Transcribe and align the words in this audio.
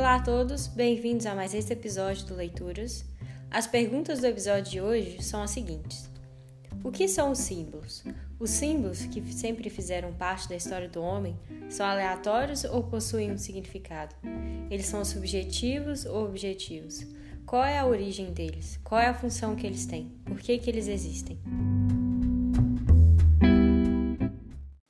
Olá 0.00 0.14
a 0.14 0.22
todos, 0.22 0.66
bem-vindos 0.66 1.26
a 1.26 1.34
mais 1.34 1.52
este 1.52 1.74
episódio 1.74 2.24
do 2.24 2.34
Leituras. 2.34 3.04
As 3.50 3.66
perguntas 3.66 4.18
do 4.18 4.26
episódio 4.26 4.70
de 4.72 4.80
hoje 4.80 5.22
são 5.22 5.42
as 5.42 5.50
seguintes: 5.50 6.10
O 6.82 6.90
que 6.90 7.06
são 7.06 7.30
os 7.32 7.38
símbolos? 7.38 8.02
Os 8.38 8.48
símbolos, 8.48 9.04
que 9.04 9.20
sempre 9.30 9.68
fizeram 9.68 10.10
parte 10.14 10.48
da 10.48 10.56
história 10.56 10.88
do 10.88 11.02
homem, 11.02 11.38
são 11.68 11.84
aleatórios 11.84 12.64
ou 12.64 12.82
possuem 12.82 13.30
um 13.30 13.36
significado? 13.36 14.14
Eles 14.70 14.86
são 14.86 15.04
subjetivos 15.04 16.06
ou 16.06 16.24
objetivos? 16.24 17.06
Qual 17.44 17.62
é 17.62 17.78
a 17.78 17.84
origem 17.84 18.32
deles? 18.32 18.80
Qual 18.82 18.98
é 18.98 19.06
a 19.06 19.14
função 19.14 19.54
que 19.54 19.66
eles 19.66 19.84
têm? 19.84 20.10
Por 20.24 20.40
que, 20.40 20.56
que 20.56 20.70
eles 20.70 20.88
existem? 20.88 21.38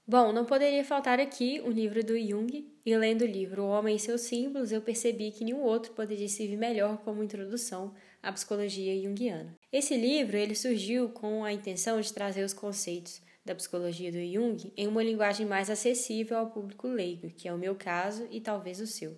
Bom, 0.06 0.32
não 0.32 0.44
poderia 0.44 0.84
faltar 0.84 1.18
aqui 1.18 1.60
um 1.66 1.70
livro 1.70 2.04
do 2.04 2.16
Jung, 2.16 2.69
e 2.84 2.96
lendo 2.96 3.22
o 3.22 3.26
livro 3.26 3.64
O 3.64 3.68
Homem 3.68 3.96
e 3.96 3.98
seus 3.98 4.22
Símbolos, 4.22 4.72
eu 4.72 4.80
percebi 4.80 5.30
que 5.30 5.44
nenhum 5.44 5.62
outro 5.62 5.92
poderia 5.92 6.28
servir 6.28 6.56
melhor 6.56 6.98
como 6.98 7.22
introdução 7.22 7.94
à 8.22 8.32
psicologia 8.32 9.00
junguiana. 9.02 9.56
Esse 9.72 9.96
livro 9.96 10.36
ele 10.36 10.54
surgiu 10.54 11.08
com 11.10 11.44
a 11.44 11.52
intenção 11.52 12.00
de 12.00 12.12
trazer 12.12 12.44
os 12.44 12.52
conceitos 12.52 13.20
da 13.44 13.54
psicologia 13.54 14.12
do 14.12 14.24
Jung 14.24 14.72
em 14.76 14.86
uma 14.86 15.02
linguagem 15.02 15.46
mais 15.46 15.70
acessível 15.70 16.38
ao 16.38 16.50
público 16.50 16.86
leigo, 16.86 17.30
que 17.30 17.48
é 17.48 17.52
o 17.52 17.58
meu 17.58 17.74
caso 17.74 18.26
e 18.30 18.40
talvez 18.40 18.80
o 18.80 18.86
seu. 18.86 19.16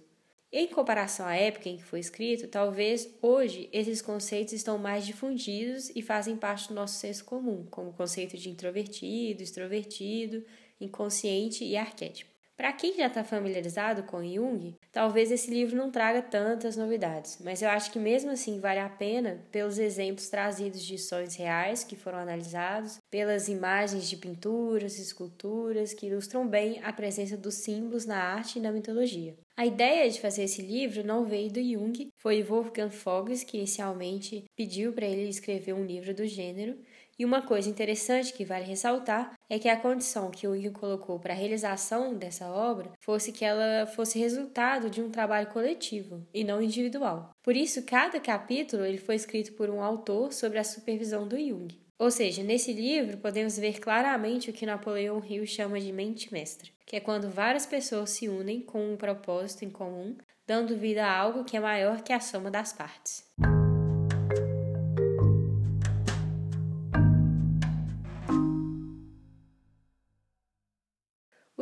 Em 0.54 0.66
comparação 0.68 1.26
à 1.26 1.34
época 1.34 1.68
em 1.68 1.79
que 1.79 1.82
foi 1.82 1.98
escrito, 1.98 2.46
talvez 2.46 3.09
hoje 3.23 3.70
esses 3.73 4.02
conceitos 4.02 4.52
estão 4.52 4.76
mais 4.76 5.06
difundidos 5.06 5.90
e 5.95 6.02
fazem 6.02 6.37
parte 6.37 6.68
do 6.68 6.74
nosso 6.74 6.98
senso 6.98 7.24
comum, 7.24 7.66
como 7.70 7.88
o 7.88 7.95
conceito 7.95 8.37
de 8.37 8.51
introvertido, 8.51 9.42
extrovertido, 9.42 10.45
inconsciente 10.79 11.65
e 11.65 11.74
arquétipo. 11.74 12.31
Para 12.62 12.73
quem 12.73 12.95
já 12.95 13.09
está 13.09 13.25
familiarizado 13.25 14.05
com 14.05 14.23
Jung, 14.23 14.77
talvez 14.93 15.33
esse 15.33 15.51
livro 15.51 15.75
não 15.75 15.91
traga 15.91 16.23
tantas 16.23 16.77
novidades, 16.77 17.38
mas 17.43 17.60
eu 17.60 17.69
acho 17.69 17.91
que 17.91 17.99
mesmo 17.99 18.30
assim 18.30 18.60
vale 18.60 18.79
a 18.79 18.88
pena 18.88 19.41
pelos 19.51 19.80
exemplos 19.80 20.29
trazidos 20.29 20.80
de 20.85 20.96
sonhos 20.96 21.35
reais 21.35 21.82
que 21.82 21.96
foram 21.96 22.19
analisados, 22.19 23.01
pelas 23.10 23.49
imagens 23.49 24.09
de 24.09 24.16
pinturas 24.16 24.96
esculturas 24.96 25.93
que 25.93 26.07
ilustram 26.07 26.46
bem 26.46 26.80
a 26.85 26.93
presença 26.93 27.37
dos 27.37 27.54
símbolos 27.54 28.07
na 28.07 28.23
arte 28.23 28.60
e 28.60 28.63
na 28.63 28.71
mitologia. 28.71 29.35
A 29.57 29.66
ideia 29.66 30.09
de 30.09 30.21
fazer 30.21 30.45
esse 30.45 30.63
livro 30.63 31.04
não 31.04 31.24
veio 31.24 31.51
do 31.51 31.60
Jung, 31.60 32.13
foi 32.16 32.45
Wolfgang 32.45 32.95
Voges 32.95 33.43
que 33.43 33.59
inicialmente 33.59 34.45
pediu 34.57 34.93
para 34.93 35.04
ele 35.04 35.29
escrever 35.29 35.73
um 35.73 35.85
livro 35.85 36.15
do 36.15 36.24
gênero, 36.29 36.79
e 37.18 37.24
uma 37.24 37.43
coisa 37.43 37.68
interessante 37.68 38.32
que 38.32 38.45
vale 38.45 38.65
ressaltar 38.65 39.35
é 39.49 39.59
que 39.59 39.68
a 39.68 39.77
condição 39.77 40.30
que 40.30 40.46
o 40.46 40.57
Jung 40.57 40.71
colocou 40.71 41.19
para 41.19 41.35
a 41.35 41.37
realização 41.37 42.15
dessa 42.15 42.49
obra 42.49 42.91
fosse 43.01 43.32
que 43.32 43.45
ela 43.45 43.87
fosse 43.87 44.19
resultado 44.19 44.88
de 44.88 45.02
um 45.02 45.10
trabalho 45.10 45.49
coletivo 45.49 46.27
e 46.32 46.43
não 46.43 46.63
individual. 46.63 47.30
Por 47.43 47.57
isso, 47.57 47.85
cada 47.85 48.19
capítulo 48.19 48.85
ele 48.85 48.99
foi 48.99 49.15
escrito 49.15 49.52
por 49.52 49.69
um 49.69 49.82
autor 49.82 50.32
sobre 50.32 50.59
a 50.59 50.65
supervisão 50.65 51.29
do 51.29 51.38
Jung. 51.38 51.80
Ou 51.99 52.10
seja, 52.10 52.43
nesse 52.43 52.73
livro 52.73 53.19
podemos 53.19 53.57
ver 53.57 53.79
claramente 53.79 54.51
o 54.51 54.52
que 54.52 54.66
Napoleão 54.66 55.23
Hill 55.24 55.47
chama 55.47 55.79
de 55.79 55.93
mente 55.93 56.32
mestra, 56.32 56.69
que 56.85 56.97
é 56.97 57.01
quando 57.01 57.30
várias 57.30 57.65
pessoas 57.65 58.10
se 58.10 58.29
unem 58.29 58.60
com 58.60 58.93
um 58.93 58.97
propósito 58.97 59.65
em 59.65 59.71
comum, 59.71 60.16
dando 60.45 60.76
vida 60.76 61.07
a 61.07 61.16
algo 61.16 61.45
que 61.45 61.57
é 61.57 61.60
maior 61.60 62.02
que 62.02 62.13
a 62.13 62.19
soma 62.19 62.51
das 62.51 62.73
partes. 62.73 63.24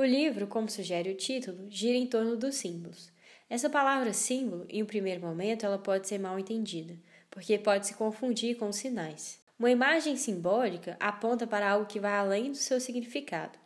O 0.00 0.02
livro, 0.02 0.46
como 0.46 0.66
sugere 0.66 1.10
o 1.10 1.14
título, 1.14 1.66
gira 1.68 1.94
em 1.94 2.06
torno 2.06 2.34
dos 2.34 2.54
símbolos. 2.54 3.12
Essa 3.50 3.68
palavra 3.68 4.14
símbolo, 4.14 4.64
em 4.70 4.82
um 4.82 4.86
primeiro 4.86 5.20
momento, 5.20 5.66
ela 5.66 5.76
pode 5.76 6.08
ser 6.08 6.18
mal 6.18 6.38
entendida, 6.38 6.96
porque 7.30 7.58
pode 7.58 7.86
se 7.86 7.92
confundir 7.92 8.56
com 8.56 8.72
sinais. 8.72 9.38
Uma 9.58 9.70
imagem 9.70 10.16
simbólica 10.16 10.96
aponta 10.98 11.46
para 11.46 11.70
algo 11.70 11.84
que 11.84 12.00
vai 12.00 12.14
além 12.14 12.50
do 12.50 12.56
seu 12.56 12.80
significado. 12.80 13.58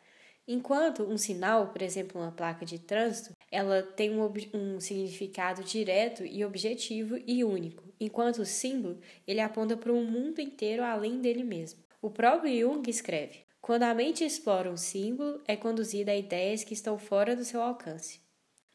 Enquanto 0.44 1.04
um 1.04 1.16
sinal, 1.16 1.68
por 1.68 1.82
exemplo, 1.82 2.20
uma 2.20 2.32
placa 2.32 2.66
de 2.66 2.80
trânsito, 2.80 3.32
ela 3.48 3.84
tem 3.84 4.10
um, 4.10 4.28
um, 4.52 4.80
significado 4.80 5.62
direto 5.62 6.26
e 6.26 6.44
objetivo 6.44 7.16
e 7.28 7.44
único, 7.44 7.84
enquanto 8.00 8.38
o 8.38 8.44
símbolo 8.44 8.98
ele 9.24 9.38
aponta 9.38 9.76
para 9.76 9.92
um 9.92 10.04
mundo 10.04 10.40
inteiro 10.40 10.82
além 10.82 11.20
dele 11.20 11.44
mesmo. 11.44 11.78
O 12.02 12.10
próprio 12.10 12.58
Jung 12.58 12.90
escreve: 12.90 13.43
quando 13.64 13.84
a 13.84 13.94
mente 13.94 14.22
explora 14.22 14.70
um 14.70 14.76
símbolo, 14.76 15.40
é 15.48 15.56
conduzida 15.56 16.12
a 16.12 16.14
ideias 16.14 16.62
que 16.62 16.74
estão 16.74 16.98
fora 16.98 17.34
do 17.34 17.46
seu 17.46 17.62
alcance. 17.62 18.20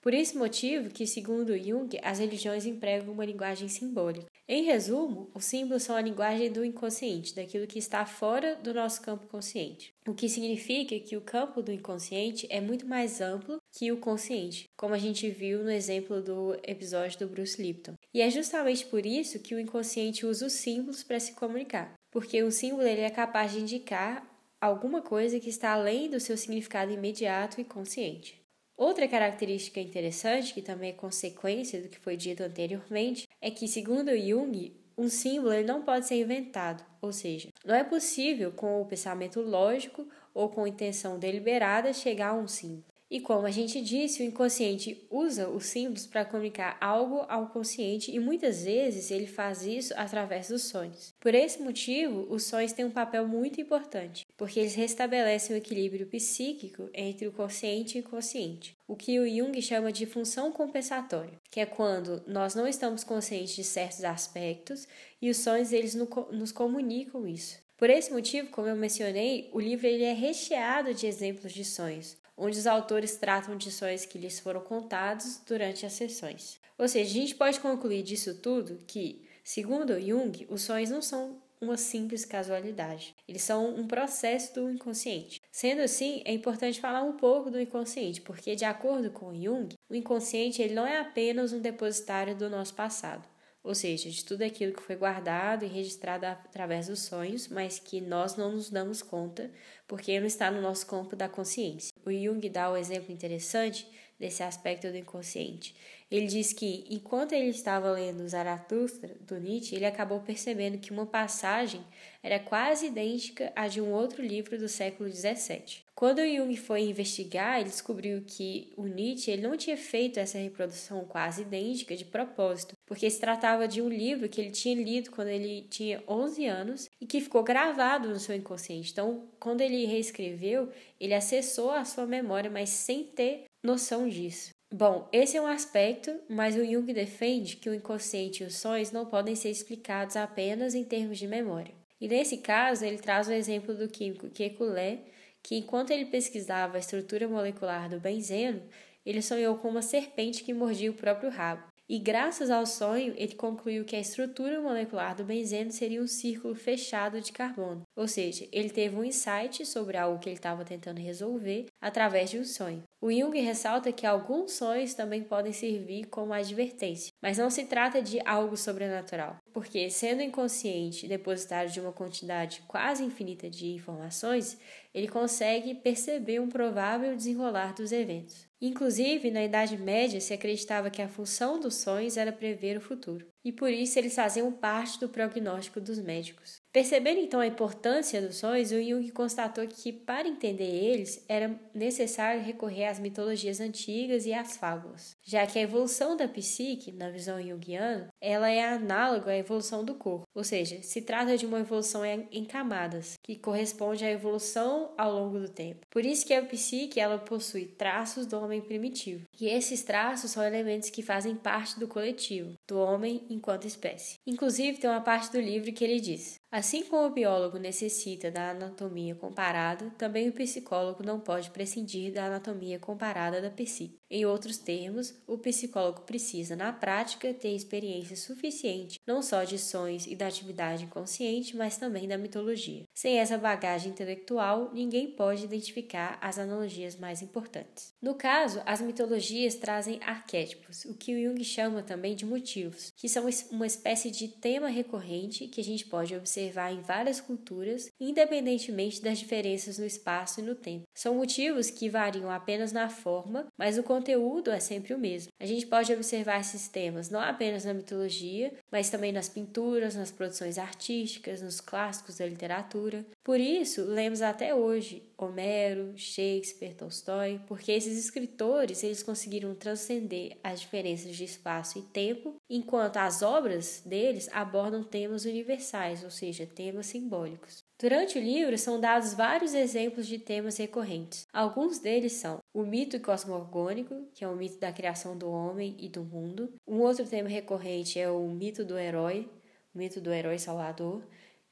Por 0.01 0.16
esse 0.16 0.35
motivo 0.35 0.89
que, 0.89 1.05
segundo 1.05 1.55
Jung, 1.55 1.95
as 2.01 2.17
religiões 2.17 2.66
empregam 2.66 3.13
uma 3.13 3.23
linguagem 3.23 3.67
simbólica. 3.67 4.25
Em 4.47 4.63
resumo, 4.63 5.29
os 5.35 5.45
símbolos 5.45 5.83
são 5.83 5.95
a 5.95 6.01
linguagem 6.01 6.51
do 6.51 6.66
inconsciente, 6.66 7.35
daquilo 7.35 7.67
que 7.67 7.77
está 7.77 8.03
fora 8.03 8.55
do 8.55 8.73
nosso 8.73 9.00
campo 9.03 9.27
consciente. 9.27 9.94
O 10.07 10.16
que 10.16 10.27
significa 10.27 11.00
que 11.00 11.16
o 11.16 11.21
campo 11.21 11.61
do 11.61 11.71
inconsciente 11.71 12.47
é 12.50 12.59
muito 12.59 12.88
mais 12.88 13.21
amplo 13.21 13.61
que 13.71 13.91
o 13.91 13.97
consciente, 13.97 14.67
como 14.75 14.95
a 14.95 14.97
gente 14.97 15.29
viu 15.29 15.63
no 15.63 15.69
exemplo 15.69 16.19
do 16.19 16.57
episódio 16.63 17.19
do 17.19 17.27
Bruce 17.27 17.61
Lipton. 17.61 17.94
E 18.11 18.23
é 18.23 18.29
justamente 18.31 18.88
por 18.88 19.06
isso 19.06 19.38
que 19.38 19.53
o 19.53 19.59
inconsciente 19.59 20.25
usa 20.25 20.47
os 20.47 20.53
símbolos 20.53 21.03
para 21.03 21.19
se 21.19 21.33
comunicar, 21.33 21.94
porque 22.09 22.41
o 22.41 22.51
símbolo 22.51 22.88
ele 22.88 23.01
é 23.01 23.09
capaz 23.11 23.51
de 23.51 23.59
indicar 23.59 24.28
alguma 24.61 25.01
coisa 25.01 25.39
que 25.39 25.49
está 25.49 25.71
além 25.71 26.09
do 26.09 26.19
seu 26.19 26.35
significado 26.35 26.91
imediato 26.91 27.59
e 27.59 27.63
consciente. 27.63 28.39
Outra 28.75 29.07
característica 29.07 29.79
interessante, 29.79 30.53
que 30.53 30.61
também 30.61 30.91
é 30.91 30.93
consequência 30.93 31.81
do 31.81 31.89
que 31.89 31.99
foi 31.99 32.15
dito 32.15 32.43
anteriormente, 32.43 33.27
é 33.41 33.51
que, 33.51 33.67
segundo 33.67 34.15
Jung, 34.17 34.73
um 34.97 35.09
símbolo 35.09 35.61
não 35.65 35.81
pode 35.81 36.07
ser 36.07 36.15
inventado, 36.15 36.85
ou 37.01 37.11
seja, 37.11 37.49
não 37.65 37.75
é 37.75 37.83
possível, 37.83 38.51
com 38.51 38.81
o 38.81 38.85
pensamento 38.85 39.41
lógico 39.41 40.07
ou 40.33 40.49
com 40.49 40.67
intenção 40.67 41.19
deliberada, 41.19 41.91
chegar 41.93 42.29
a 42.29 42.35
um 42.35 42.47
símbolo. 42.47 42.85
E 43.11 43.19
como 43.19 43.47
a 43.47 43.51
gente 43.51 43.81
disse, 43.81 44.21
o 44.21 44.25
inconsciente 44.25 45.07
usa 45.09 45.49
os 45.49 45.65
símbolos 45.65 46.05
para 46.05 46.23
comunicar 46.23 46.77
algo 46.79 47.25
ao 47.27 47.47
consciente 47.47 48.11
e 48.11 48.19
muitas 48.19 48.63
vezes 48.63 49.09
ele 49.09 49.25
faz 49.25 49.63
isso 49.63 49.93
através 49.97 50.49
dos 50.49 50.63
sonhos. 50.63 51.13
Por 51.19 51.33
esse 51.33 51.59
motivo, 51.59 52.27
os 52.29 52.43
sonhos 52.43 52.71
têm 52.71 52.85
um 52.85 52.91
papel 52.91 53.27
muito 53.27 53.59
importante, 53.59 54.27
porque 54.37 54.59
eles 54.59 54.75
restabelecem 54.75 55.55
o 55.55 55.57
equilíbrio 55.57 56.05
psíquico 56.05 56.87
entre 56.93 57.27
o 57.27 57.31
consciente 57.31 57.97
e 57.97 58.01
o 58.01 58.05
inconsciente, 58.05 58.77
o 58.87 58.95
que 58.95 59.19
o 59.19 59.27
Jung 59.27 59.59
chama 59.59 59.91
de 59.91 60.05
função 60.05 60.51
compensatória, 60.51 61.39
que 61.49 61.59
é 61.59 61.65
quando 61.65 62.21
nós 62.27 62.53
não 62.53 62.67
estamos 62.67 63.03
conscientes 63.03 63.55
de 63.55 63.63
certos 63.63 64.03
aspectos 64.03 64.87
e 65.19 65.31
os 65.31 65.37
sonhos 65.37 65.73
eles 65.73 65.95
nos 65.95 66.51
comunicam 66.51 67.27
isso. 67.27 67.57
Por 67.79 67.89
esse 67.89 68.11
motivo, 68.11 68.49
como 68.49 68.67
eu 68.67 68.75
mencionei, 68.75 69.49
o 69.53 69.59
livro 69.59 69.87
ele 69.87 70.03
é 70.03 70.11
recheado 70.11 70.93
de 70.93 71.07
exemplos 71.07 71.53
de 71.53 71.63
sonhos, 71.63 72.17
onde 72.39 72.57
os 72.57 72.66
autores 72.66 73.17
tratam 73.17 73.57
de 73.57 73.69
sonhos 73.69 74.05
que 74.05 74.17
lhes 74.17 74.39
foram 74.39 74.61
contados 74.61 75.41
durante 75.45 75.85
as 75.85 75.94
sessões. 75.94 76.57
Ou 76.77 76.88
seja, 76.88 77.09
a 77.09 77.13
gente 77.13 77.35
pode 77.35 77.59
concluir 77.59 78.01
disso 78.01 78.35
tudo 78.35 78.79
que, 78.88 79.22
segundo 79.44 80.00
Jung, 80.00 80.47
os 80.50 80.61
sonhos 80.61 80.89
não 80.89 81.01
são 81.01 81.41
uma 81.61 81.75
simples 81.75 82.23
casualidade. 82.23 83.13
Eles 83.27 83.44
são 83.44 83.75
um 83.75 83.85
processo 83.85 84.55
do 84.55 84.72
inconsciente. 84.72 85.41
Sendo 85.51 85.81
assim, 85.81 86.22
é 86.23 86.31
importante 86.31 86.79
falar 86.79 87.03
um 87.03 87.17
pouco 87.17 87.51
do 87.51 87.59
inconsciente, 87.59 88.22
porque 88.22 88.56
de 88.56 88.63
acordo 88.63 89.11
com 89.11 89.35
Jung, 89.35 89.75
o 89.89 89.94
inconsciente 89.94 90.61
ele 90.61 90.73
não 90.73 90.88
é 90.88 90.97
apenas 90.97 91.51
um 91.51 91.59
depositário 91.59 92.33
do 92.33 92.50
nosso 92.50 92.73
passado 92.73 93.27
ou 93.63 93.75
seja, 93.75 94.09
de 94.09 94.23
tudo 94.23 94.43
aquilo 94.43 94.73
que 94.73 94.81
foi 94.81 94.95
guardado 94.95 95.65
e 95.65 95.67
registrado 95.67 96.25
através 96.25 96.87
dos 96.87 96.99
sonhos, 96.99 97.47
mas 97.47 97.79
que 97.79 97.99
nós 97.99 98.35
não 98.35 98.51
nos 98.53 98.69
damos 98.69 99.01
conta 99.01 99.51
porque 99.87 100.19
não 100.19 100.27
está 100.27 100.49
no 100.49 100.61
nosso 100.61 100.85
campo 100.87 101.15
da 101.15 101.27
consciência. 101.27 101.91
O 102.05 102.11
Jung 102.11 102.47
dá 102.49 102.71
um 102.71 102.77
exemplo 102.77 103.11
interessante 103.11 103.87
desse 104.19 104.44
aspecto 104.44 104.89
do 104.89 104.97
inconsciente. 104.97 105.73
Ele 106.11 106.25
diz 106.25 106.51
que, 106.51 106.85
enquanto 106.89 107.33
ele 107.33 107.50
estava 107.50 107.91
lendo 107.91 108.27
Zaratustra, 108.27 109.15
do 109.21 109.39
Nietzsche, 109.39 109.75
ele 109.75 109.85
acabou 109.85 110.19
percebendo 110.19 110.79
que 110.79 110.91
uma 110.91 111.05
passagem 111.05 111.81
era 112.21 112.39
quase 112.39 112.88
idêntica 112.88 113.53
à 113.55 113.67
de 113.67 113.79
um 113.79 113.91
outro 113.91 114.21
livro 114.21 114.57
do 114.57 114.67
século 114.67 115.09
XVII. 115.09 115.83
Quando 115.94 116.25
Jung 116.25 116.55
foi 116.57 116.81
investigar, 116.81 117.59
ele 117.59 117.69
descobriu 117.69 118.23
que 118.25 118.73
o 118.75 118.88
Nietzsche 118.88 119.31
ele 119.31 119.44
não 119.44 119.55
tinha 119.55 119.77
feito 119.77 120.19
essa 120.19 120.38
reprodução 120.38 121.05
quase 121.05 121.44
idêntica 121.44 121.95
de 121.95 122.05
propósito, 122.05 122.75
porque 122.89 123.07
se 123.07 123.19
tratava 123.19 123.68
de 123.68 123.83
um 123.83 123.88
livro 123.88 124.27
que 124.27 124.41
ele 124.41 124.50
tinha 124.50 124.74
lido 124.74 125.12
quando 125.12 125.27
ele 125.27 125.62
tinha 125.69 126.03
11 126.07 126.45
anos 126.47 126.89
e 127.00 127.06
que 127.06 127.21
ficou 127.21 127.44
gravado 127.44 128.09
no 128.09 128.19
seu 128.19 128.36
inconsciente. 128.36 128.91
Então, 128.91 129.30
quando 129.39 129.62
ele 129.62 129.86
reescreveu, 129.86 130.69
ele 131.00 131.13
acessou 131.13 131.69
a 131.69 131.86
sua 131.86 132.07
memória, 132.07 132.50
mas 132.50 132.69
sem 132.69 133.03
ter 133.03 133.45
noção 133.63 134.09
disso. 134.09 134.50
Bom, 134.74 135.07
esse 135.13 135.38
é 135.38 135.41
um 135.41 135.45
aspecto, 135.45 136.19
mas 136.27 136.56
o 136.56 136.65
Jung 136.65 136.91
defende 136.91 137.57
que 137.57 137.69
o 137.69 137.75
inconsciente 137.75 138.41
e 138.41 138.47
os 138.47 138.57
sonhos 138.57 138.91
não 138.91 139.06
podem 139.06 139.36
ser 139.36 139.51
explicados 139.51 140.15
apenas 140.15 140.74
em 140.74 140.83
termos 140.83 141.19
de 141.19 141.27
memória. 141.27 141.75
E 142.01 142.07
nesse 142.07 142.38
caso, 142.38 142.83
ele 142.83 142.97
traz 142.97 143.27
o 143.27 143.33
exemplo 143.33 143.75
do 143.75 143.88
químico 143.88 144.31
Kekulé, 144.31 145.01
que 145.44 145.56
enquanto 145.56 145.91
ele 145.91 146.06
pesquisava 146.06 146.77
a 146.77 146.80
estrutura 146.80 147.27
molecular 147.27 147.88
do 147.88 148.00
benzeno, 148.00 148.63
ele 149.06 149.21
sonhou 149.21 149.57
com 149.57 149.69
uma 149.69 149.83
serpente 149.83 150.44
que 150.44 150.56
mordia 150.56 150.89
o 150.89 150.95
próprio 150.95 151.30
rabo. 151.30 151.69
E 151.89 151.97
graças 151.97 152.51
ao 152.51 152.68
sonho, 152.68 153.15
ele 153.18 153.33
concluiu 153.33 153.83
que 153.83 153.95
a 153.95 154.00
estrutura 154.00 154.62
molecular 154.62 155.15
do 155.15 155.24
benzeno 155.24 155.71
seria 155.71 156.00
um 156.00 156.06
círculo 156.06 156.53
fechado 156.53 157.19
de 157.19 157.31
carbono. 157.31 157.81
Ou 157.95 158.07
seja, 158.07 158.47
ele 158.51 158.69
teve 158.69 158.95
um 158.95 159.03
insight 159.03 159.65
sobre 159.65 159.97
algo 159.97 160.19
que 160.19 160.30
ele 160.30 160.36
estava 160.36 160.63
tentando 160.63 161.00
resolver 161.00 161.65
através 161.81 162.30
de 162.30 162.38
um 162.38 162.45
sonho. 162.45 162.83
O 163.01 163.12
Jung 163.12 163.39
ressalta 163.39 163.91
que 163.91 164.06
alguns 164.06 164.51
sonhos 164.51 164.94
também 164.94 165.24
podem 165.24 165.51
servir 165.51 166.06
como 166.06 166.31
advertência, 166.31 167.12
mas 167.19 167.39
não 167.39 167.50
se 167.50 167.65
trata 167.65 168.03
de 168.03 168.19
algo 168.24 168.56
sobrenatural, 168.56 169.38
porque, 169.51 169.89
sendo 169.89 170.21
inconsciente 170.21 171.07
depositário 171.07 171.71
de 171.71 171.80
uma 171.80 171.94
quantidade 171.94 172.62
quase 172.68 173.03
infinita 173.03 173.50
de 173.50 173.71
informações, 173.71 174.59
ele 174.94 175.07
consegue 175.07 175.74
perceber 175.74 176.39
um 176.39 176.50
provável 176.50 177.15
desenrolar 177.15 177.74
dos 177.74 177.91
eventos. 177.91 178.49
Inclusive, 178.61 179.31
na 179.31 179.44
Idade 179.44 179.77
Média, 179.77 180.19
se 180.19 180.33
acreditava 180.33 180.89
que 180.89 181.01
a 181.01 181.07
função 181.07 181.59
dos 181.59 181.75
sonhos 181.75 182.17
era 182.17 182.31
prever 182.31 182.77
o 182.77 182.81
futuro, 182.81 183.25
e 183.44 183.53
por 183.53 183.71
isso 183.71 183.97
eles 183.97 184.13
faziam 184.13 184.51
parte 184.51 185.00
do 185.00 185.07
prognóstico 185.07 185.79
dos 185.79 185.97
médicos. 185.97 186.61
Percebendo 186.71 187.21
então 187.21 187.39
a 187.39 187.47
importância 187.47 188.21
dos 188.21 188.35
sonhos, 188.35 188.71
o 188.71 188.83
Jung 188.83 189.09
constatou 189.11 189.65
que, 189.65 189.94
para 189.94 190.27
entender 190.27 190.65
eles, 190.65 191.23
era 191.29 191.57
necessário 191.73 192.44
recorrer 192.44 192.85
às 192.85 193.00
mitologias 193.00 193.61
antigas 193.61 194.25
e 194.25 194.33
às 194.33 194.57
fábulas, 194.57 195.15
já 195.29 195.45
que 195.45 195.59
a 195.59 195.61
evolução 195.61 196.17
da 196.17 196.27
psique, 196.27 196.91
na 196.91 197.11
visão 197.11 197.39
junguiana, 197.39 198.07
ela 198.19 198.49
é 198.49 198.67
análoga 198.67 199.29
à 199.29 199.37
evolução 199.37 199.85
do 199.85 199.93
corpo, 199.93 200.25
ou 200.33 200.43
seja, 200.43 200.81
se 200.81 201.03
trata 201.03 201.37
de 201.37 201.45
uma 201.45 201.59
evolução 201.59 202.03
em 202.03 202.43
camadas, 202.43 203.13
que 203.23 203.35
corresponde 203.35 204.03
à 204.03 204.09
evolução 204.09 204.91
ao 204.97 205.13
longo 205.13 205.39
do 205.39 205.47
tempo. 205.47 205.85
Por 205.91 206.03
isso 206.03 206.25
que 206.25 206.33
a 206.33 206.43
psique 206.43 206.99
ela 206.99 207.19
possui 207.19 207.67
traços 207.67 208.25
do 208.25 208.39
homem 208.39 208.59
primitivo, 208.59 209.27
e 209.39 209.47
esses 209.47 209.83
traços 209.83 210.31
são 210.31 210.43
elementos 210.43 210.89
que 210.89 211.03
fazem 211.03 211.35
parte 211.35 211.79
do 211.79 211.87
coletivo, 211.87 212.55
do 212.67 212.79
homem 212.79 213.23
enquanto 213.29 213.67
espécie. 213.67 214.15
Inclusive, 214.25 214.79
tem 214.79 214.89
uma 214.89 214.99
parte 214.99 215.31
do 215.31 215.39
livro 215.39 215.71
que 215.71 215.83
ele 215.83 215.99
diz: 215.99 216.39
Assim 216.51 216.81
como 216.81 217.05
o 217.05 217.13
biólogo 217.13 217.59
necessita 217.59 218.31
da 218.31 218.49
anatomia 218.49 219.13
comparada, 219.13 219.91
também 219.95 220.27
o 220.27 220.33
psicólogo 220.33 221.03
não 221.03 221.19
pode 221.19 221.51
prescindir 221.51 222.11
da 222.11 222.25
anatomia 222.25 222.79
comparada 222.79 223.39
da 223.39 223.51
psique. 223.51 223.99
Em 224.09 224.25
outros 224.25 224.57
termos, 224.57 225.13
o 225.27 225.38
psicólogo 225.38 226.01
precisa, 226.01 226.56
na 226.56 226.73
prática, 226.73 227.33
ter 227.33 227.56
experiência 227.56 228.15
suficiente 228.15 229.00
não 229.06 229.21
só 229.21 229.44
de 229.44 229.57
sonhos 229.57 230.06
e 230.06 230.15
da 230.15 230.27
atividade 230.27 230.83
inconsciente, 230.83 231.56
mas 231.56 231.77
também 231.77 232.07
da 232.07 232.17
mitologia. 232.17 232.83
Sem 232.94 233.19
essa 233.19 233.38
bagagem 233.38 233.91
intelectual, 233.91 234.71
ninguém 234.73 235.11
pode 235.11 235.45
identificar 235.45 236.17
as 236.21 236.38
analogias 236.38 236.95
mais 236.95 237.21
importantes. 237.21 237.94
No 238.01 238.15
caso, 238.15 238.61
as 238.65 238.81
mitologias 238.81 239.56
trazem 239.56 240.00
arquétipos, 240.03 240.85
o 240.85 240.94
que 240.94 241.23
Jung 241.23 241.44
chama 241.44 241.81
também 241.81 242.15
de 242.15 242.25
motivos, 242.25 242.91
que 242.95 243.07
são 243.07 243.27
uma 243.51 243.67
espécie 243.67 244.12
de 244.12 244.27
tema 244.27 244.67
recorrente 244.67 245.47
que 245.47 245.62
a 245.62 245.63
gente 245.63 245.85
pode 245.85 246.15
observar 246.15 246.50
observar 246.50 246.71
em 246.71 246.81
várias 246.81 247.21
culturas, 247.21 247.89
independentemente 248.00 249.01
das 249.01 249.19
diferenças 249.19 249.77
no 249.77 249.85
espaço 249.85 250.39
e 250.39 250.44
no 250.44 250.55
tempo. 250.55 250.88
São 250.94 251.15
motivos 251.15 251.69
que 251.69 251.89
variam 251.89 252.29
apenas 252.29 252.71
na 252.71 252.89
forma, 252.89 253.47
mas 253.57 253.77
o 253.77 253.83
conteúdo 254.00 254.50
é 254.50 254.60
sempre 254.60 254.94
o 254.94 254.98
mesmo. 254.98 255.31
A 255.38 255.46
gente 255.46 255.68
pode 255.68 255.92
observar 255.92 256.40
esses 256.40 256.69
temas 256.69 257.10
não 257.10 257.19
apenas 257.19 257.66
na 257.66 257.74
mitologia, 257.74 258.54
mas 258.72 258.90
também 258.90 259.12
nas 259.12 259.28
pinturas, 259.28 259.96
nas 259.96 260.12
produções 260.12 260.57
artísticas, 260.57 261.42
nos 261.42 261.60
clássicos 261.60 262.18
da 262.18 262.25
literatura. 262.25 263.06
Por 263.24 263.40
isso, 263.40 263.84
lemos 263.84 264.22
até 264.22 264.56
hoje 264.56 265.04
Homero, 265.18 265.94
Shakespeare, 265.98 266.74
Tolstói, 266.75 267.42
porque 267.46 267.74
esses 267.74 267.98
escritores 268.00 268.84
eles 268.84 269.04
conseguiram 269.04 269.54
transcender 269.54 270.38
as 270.42 270.62
diferenças 270.62 271.13
de 271.16 271.25
espaço 271.25 271.78
e 271.78 271.81
tempo, 271.81 272.36
enquanto 272.50 272.98
as 272.98 273.22
obras 273.22 273.84
deles 273.86 274.30
abordam 274.31 274.81
temas 274.81 275.25
universais, 275.25 276.04
ou 276.06 276.10
seja, 276.10 276.46
temas 276.46 276.86
simbólicos. 276.86 277.69
Durante 277.81 278.19
o 278.19 278.21
livro 278.21 278.57
são 278.57 278.77
dados 278.77 279.13
vários 279.13 279.53
exemplos 279.53 280.05
de 280.05 280.19
temas 280.19 280.57
recorrentes. 280.57 281.25
Alguns 281.31 281.79
deles 281.79 282.11
são 282.11 282.39
o 282.53 282.63
mito 282.63 282.99
cosmogônico, 282.99 284.05
que 284.13 284.23
é 284.23 284.27
o 284.27 284.35
mito 284.35 284.59
da 284.59 284.73
criação 284.73 285.17
do 285.17 285.29
homem 285.31 285.77
e 285.79 285.87
do 285.87 286.03
mundo. 286.03 286.53
Um 286.67 286.79
outro 286.79 287.05
tema 287.05 287.29
recorrente 287.29 287.97
é 287.97 288.09
o 288.09 288.27
mito 288.27 288.65
do 288.65 288.77
herói, 288.77 289.29
o 289.73 289.77
mito 289.77 290.01
do 290.01 290.11
herói 290.11 290.37
salvador 290.37 291.01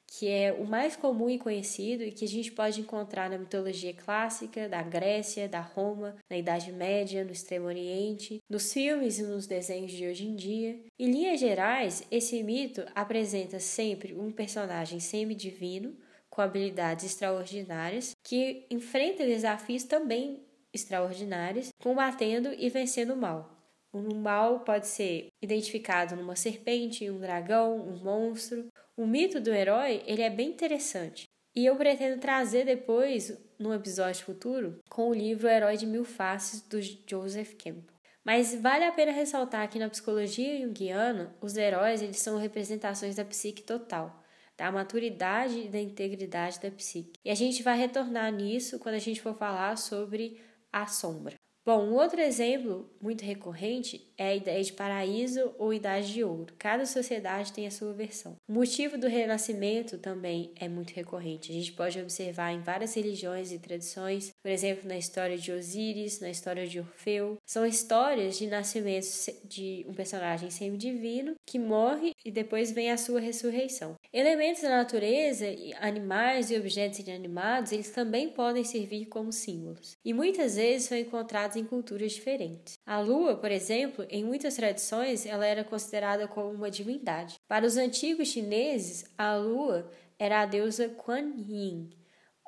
que 0.07 0.29
é 0.29 0.53
o 0.53 0.65
mais 0.65 0.95
comum 0.95 1.29
e 1.29 1.37
conhecido 1.37 2.01
e 2.01 2.11
que 2.11 2.23
a 2.23 2.27
gente 2.27 2.51
pode 2.51 2.79
encontrar 2.79 3.29
na 3.29 3.37
mitologia 3.37 3.93
clássica, 3.93 4.69
da 4.69 4.81
Grécia, 4.81 5.49
da 5.49 5.59
Roma, 5.59 6.15
na 6.29 6.37
Idade 6.37 6.71
Média, 6.71 7.25
no 7.25 7.31
Extremo 7.31 7.65
Oriente, 7.65 8.41
nos 8.49 8.71
filmes 8.71 9.19
e 9.19 9.23
nos 9.23 9.45
desenhos 9.45 9.91
de 9.91 10.07
hoje 10.07 10.25
em 10.25 10.35
dia. 10.35 10.79
Em 10.97 11.11
linhas 11.11 11.39
gerais, 11.39 12.07
esse 12.09 12.41
mito 12.41 12.85
apresenta 12.95 13.59
sempre 13.59 14.13
um 14.13 14.31
personagem 14.31 14.99
semidivino, 14.99 15.93
com 16.37 16.43
habilidades 16.43 17.03
extraordinárias, 17.03 18.15
que 18.23 18.67
enfrenta 18.69 19.25
desafios 19.25 19.83
também 19.85 20.45
extraordinários, 20.71 21.69
combatendo 21.81 22.53
e 22.53 22.69
vencendo 22.69 23.15
o 23.15 23.17
mal. 23.17 23.57
O 23.91 24.13
mal 24.13 24.59
pode 24.59 24.85
ser 24.85 25.29
identificado 25.41 26.15
numa 26.15 26.35
serpente, 26.35 27.09
um 27.09 27.19
dragão, 27.19 27.79
um 27.79 27.97
monstro, 28.03 28.67
o 28.95 29.07
mito 29.07 29.41
do 29.41 29.51
herói, 29.51 30.03
ele 30.05 30.21
é 30.21 30.29
bem 30.29 30.49
interessante. 30.49 31.23
E 31.55 31.65
eu 31.65 31.75
pretendo 31.75 32.21
trazer 32.21 32.65
depois, 32.65 33.35
num 33.57 33.73
episódio 33.73 34.23
futuro, 34.23 34.77
com 34.87 35.09
o 35.09 35.15
livro 35.15 35.47
O 35.47 35.49
Herói 35.49 35.75
de 35.75 35.87
Mil 35.87 36.05
Faces, 36.05 36.61
do 36.61 36.79
Joseph 36.79 37.55
Campbell. 37.55 37.97
Mas 38.23 38.53
vale 38.53 38.85
a 38.85 38.91
pena 38.91 39.11
ressaltar 39.11 39.67
que 39.69 39.79
na 39.79 39.89
psicologia 39.89 40.61
junguiana, 40.61 41.35
os 41.41 41.57
heróis 41.57 42.03
eles 42.03 42.19
são 42.19 42.37
representações 42.37 43.15
da 43.15 43.25
psique 43.25 43.63
total, 43.63 44.23
da 44.57 44.71
maturidade 44.71 45.59
e 45.59 45.69
da 45.69 45.79
integridade 45.79 46.59
da 46.59 46.71
psique. 46.71 47.19
E 47.23 47.29
a 47.29 47.35
gente 47.35 47.61
vai 47.61 47.77
retornar 47.77 48.31
nisso 48.31 48.79
quando 48.79 48.95
a 48.95 48.99
gente 48.99 49.21
for 49.21 49.35
falar 49.35 49.77
sobre 49.77 50.41
a 50.71 50.87
sombra. 50.87 51.35
Bom, 51.67 51.83
um 51.83 51.95
outro 51.95 52.21
exemplo 52.21 52.89
muito 53.01 53.25
recorrente 53.25 54.09
é 54.17 54.29
a 54.29 54.35
ideia 54.35 54.63
de 54.63 54.71
paraíso 54.71 55.53
ou 55.57 55.73
idade 55.73 56.13
de 56.13 56.23
ouro. 56.23 56.53
Cada 56.57 56.85
sociedade 56.85 57.51
tem 57.51 57.67
a 57.67 57.71
sua 57.71 57.91
versão. 57.91 58.37
O 58.47 58.53
motivo 58.53 58.97
do 58.97 59.05
renascimento 59.05 59.97
também 59.97 60.53
é 60.55 60.69
muito 60.69 60.91
recorrente. 60.91 61.51
A 61.51 61.53
gente 61.53 61.73
pode 61.73 61.99
observar 61.99 62.53
em 62.53 62.61
várias 62.61 62.93
religiões 62.93 63.51
e 63.51 63.59
tradições, 63.59 64.31
por 64.47 64.51
exemplo, 64.53 64.87
na 64.87 64.97
história 64.97 65.37
de 65.37 65.51
Osíris, 65.51 66.21
na 66.21 66.29
história 66.29 66.65
de 66.65 66.79
Orfeu. 66.79 67.37
São 67.45 67.65
histórias 67.65 68.37
de 68.37 68.47
nascimento 68.47 69.05
de 69.43 69.85
um 69.89 69.93
personagem 69.93 70.49
semidivino 70.49 71.35
que 71.45 71.59
morre 71.59 72.13
e 72.23 72.31
depois 72.31 72.71
vem 72.71 72.89
a 72.89 72.95
sua 72.95 73.19
ressurreição. 73.19 73.95
Elementos 74.13 74.61
da 74.61 74.69
natureza, 74.69 75.45
animais 75.81 76.49
e 76.49 76.55
objetos 76.55 76.99
inanimados, 76.99 77.73
eles 77.73 77.89
também 77.89 78.29
podem 78.29 78.63
servir 78.63 79.07
como 79.07 79.33
símbolos. 79.33 79.97
E 80.05 80.13
muitas 80.13 80.55
vezes 80.55 80.87
são 80.87 80.97
encontrados 80.97 81.57
em 81.57 81.65
culturas 81.65 82.13
diferentes. 82.13 82.79
A 82.85 83.01
lua, 83.01 83.35
por 83.35 83.51
exemplo, 83.51 84.05
em 84.09 84.23
muitas 84.23 84.55
tradições, 84.55 85.25
ela 85.25 85.45
era 85.45 85.65
considerada 85.65 86.25
como 86.25 86.51
uma 86.51 86.71
divindade. 86.71 87.35
Para 87.49 87.65
os 87.65 87.75
antigos 87.75 88.29
chineses, 88.29 89.03
a 89.17 89.35
lua 89.35 89.91
era 90.17 90.41
a 90.41 90.45
deusa 90.45 90.87
Kuan 90.87 91.33
Yin, 91.35 91.89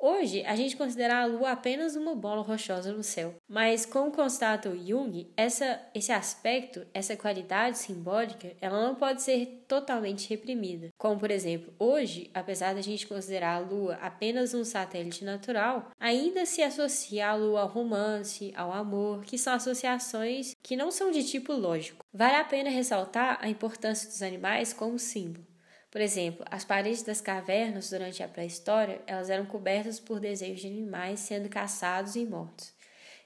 Hoje, 0.02 0.42
a 0.46 0.56
gente 0.56 0.78
considera 0.78 1.20
a 1.20 1.26
Lua 1.26 1.50
apenas 1.50 1.94
uma 1.94 2.14
bola 2.14 2.40
rochosa 2.40 2.90
no 2.90 3.02
céu, 3.02 3.34
mas 3.46 3.84
como 3.84 4.10
constata 4.10 4.70
o 4.70 4.86
Jung, 4.86 5.30
essa, 5.36 5.78
esse 5.94 6.10
aspecto, 6.10 6.86
essa 6.94 7.14
qualidade 7.14 7.76
simbólica, 7.76 8.50
ela 8.62 8.82
não 8.82 8.94
pode 8.94 9.20
ser 9.20 9.62
totalmente 9.68 10.26
reprimida. 10.30 10.88
Como, 10.96 11.20
por 11.20 11.30
exemplo, 11.30 11.74
hoje, 11.78 12.30
apesar 12.32 12.74
da 12.74 12.80
gente 12.80 13.06
considerar 13.06 13.56
a 13.56 13.58
Lua 13.58 13.96
apenas 13.96 14.54
um 14.54 14.64
satélite 14.64 15.22
natural, 15.22 15.90
ainda 16.00 16.46
se 16.46 16.62
associa 16.62 17.28
a 17.28 17.34
Lua 17.34 17.60
ao 17.60 17.68
romance, 17.68 18.54
ao 18.56 18.72
amor, 18.72 19.22
que 19.26 19.36
são 19.36 19.52
associações 19.52 20.54
que 20.62 20.76
não 20.76 20.90
são 20.90 21.10
de 21.10 21.22
tipo 21.22 21.52
lógico. 21.52 22.06
Vale 22.10 22.36
a 22.36 22.44
pena 22.44 22.70
ressaltar 22.70 23.38
a 23.38 23.50
importância 23.50 24.08
dos 24.08 24.22
animais 24.22 24.72
como 24.72 24.98
símbolo. 24.98 25.49
Por 25.90 26.00
exemplo, 26.00 26.44
as 26.50 26.64
paredes 26.64 27.02
das 27.02 27.20
cavernas 27.20 27.90
durante 27.90 28.22
a 28.22 28.28
pré-história, 28.28 29.00
elas 29.06 29.28
eram 29.28 29.44
cobertas 29.44 29.98
por 29.98 30.20
desenhos 30.20 30.60
de 30.60 30.68
animais 30.68 31.20
sendo 31.20 31.48
caçados 31.48 32.14
e 32.14 32.24
mortos. 32.24 32.72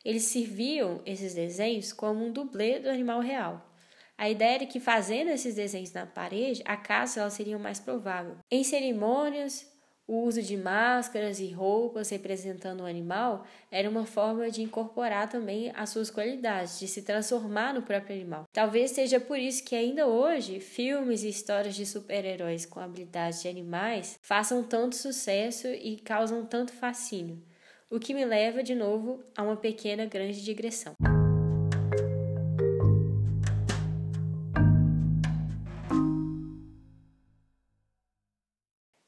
Eles 0.02 0.24
serviam 0.24 1.02
esses 1.04 1.34
desenhos 1.34 1.92
como 1.92 2.24
um 2.24 2.32
dublê 2.32 2.78
do 2.78 2.88
animal 2.88 3.20
real. 3.20 3.70
A 4.16 4.30
ideia 4.30 4.54
era 4.54 4.66
que 4.66 4.80
fazendo 4.80 5.30
esses 5.30 5.54
desenhos 5.56 5.92
na 5.92 6.06
parede, 6.06 6.62
a 6.64 6.76
caça 6.76 7.28
seria 7.30 7.58
mais 7.58 7.80
provável. 7.80 8.36
Em 8.50 8.62
cerimônias, 8.62 9.66
o 10.06 10.22
uso 10.22 10.42
de 10.42 10.56
máscaras 10.56 11.40
e 11.40 11.50
roupas 11.50 12.10
representando 12.10 12.82
o 12.82 12.86
animal 12.86 13.44
era 13.70 13.88
uma 13.88 14.04
forma 14.04 14.50
de 14.50 14.62
incorporar 14.62 15.28
também 15.28 15.72
as 15.74 15.90
suas 15.90 16.10
qualidades, 16.10 16.78
de 16.78 16.86
se 16.86 17.02
transformar 17.02 17.72
no 17.72 17.82
próprio 17.82 18.14
animal. 18.14 18.44
Talvez 18.52 18.90
seja 18.90 19.18
por 19.18 19.38
isso 19.38 19.64
que 19.64 19.74
ainda 19.74 20.06
hoje 20.06 20.60
filmes 20.60 21.22
e 21.22 21.28
histórias 21.28 21.74
de 21.74 21.86
super-heróis 21.86 22.66
com 22.66 22.80
habilidades 22.80 23.42
de 23.42 23.48
animais 23.48 24.18
façam 24.22 24.62
tanto 24.62 24.96
sucesso 24.96 25.68
e 25.68 25.96
causam 25.96 26.44
tanto 26.44 26.72
fascínio. 26.72 27.42
O 27.90 27.98
que 27.98 28.12
me 28.12 28.24
leva 28.24 28.62
de 28.62 28.74
novo 28.74 29.22
a 29.36 29.42
uma 29.42 29.56
pequena 29.56 30.04
grande 30.04 30.42
digressão. 30.44 30.94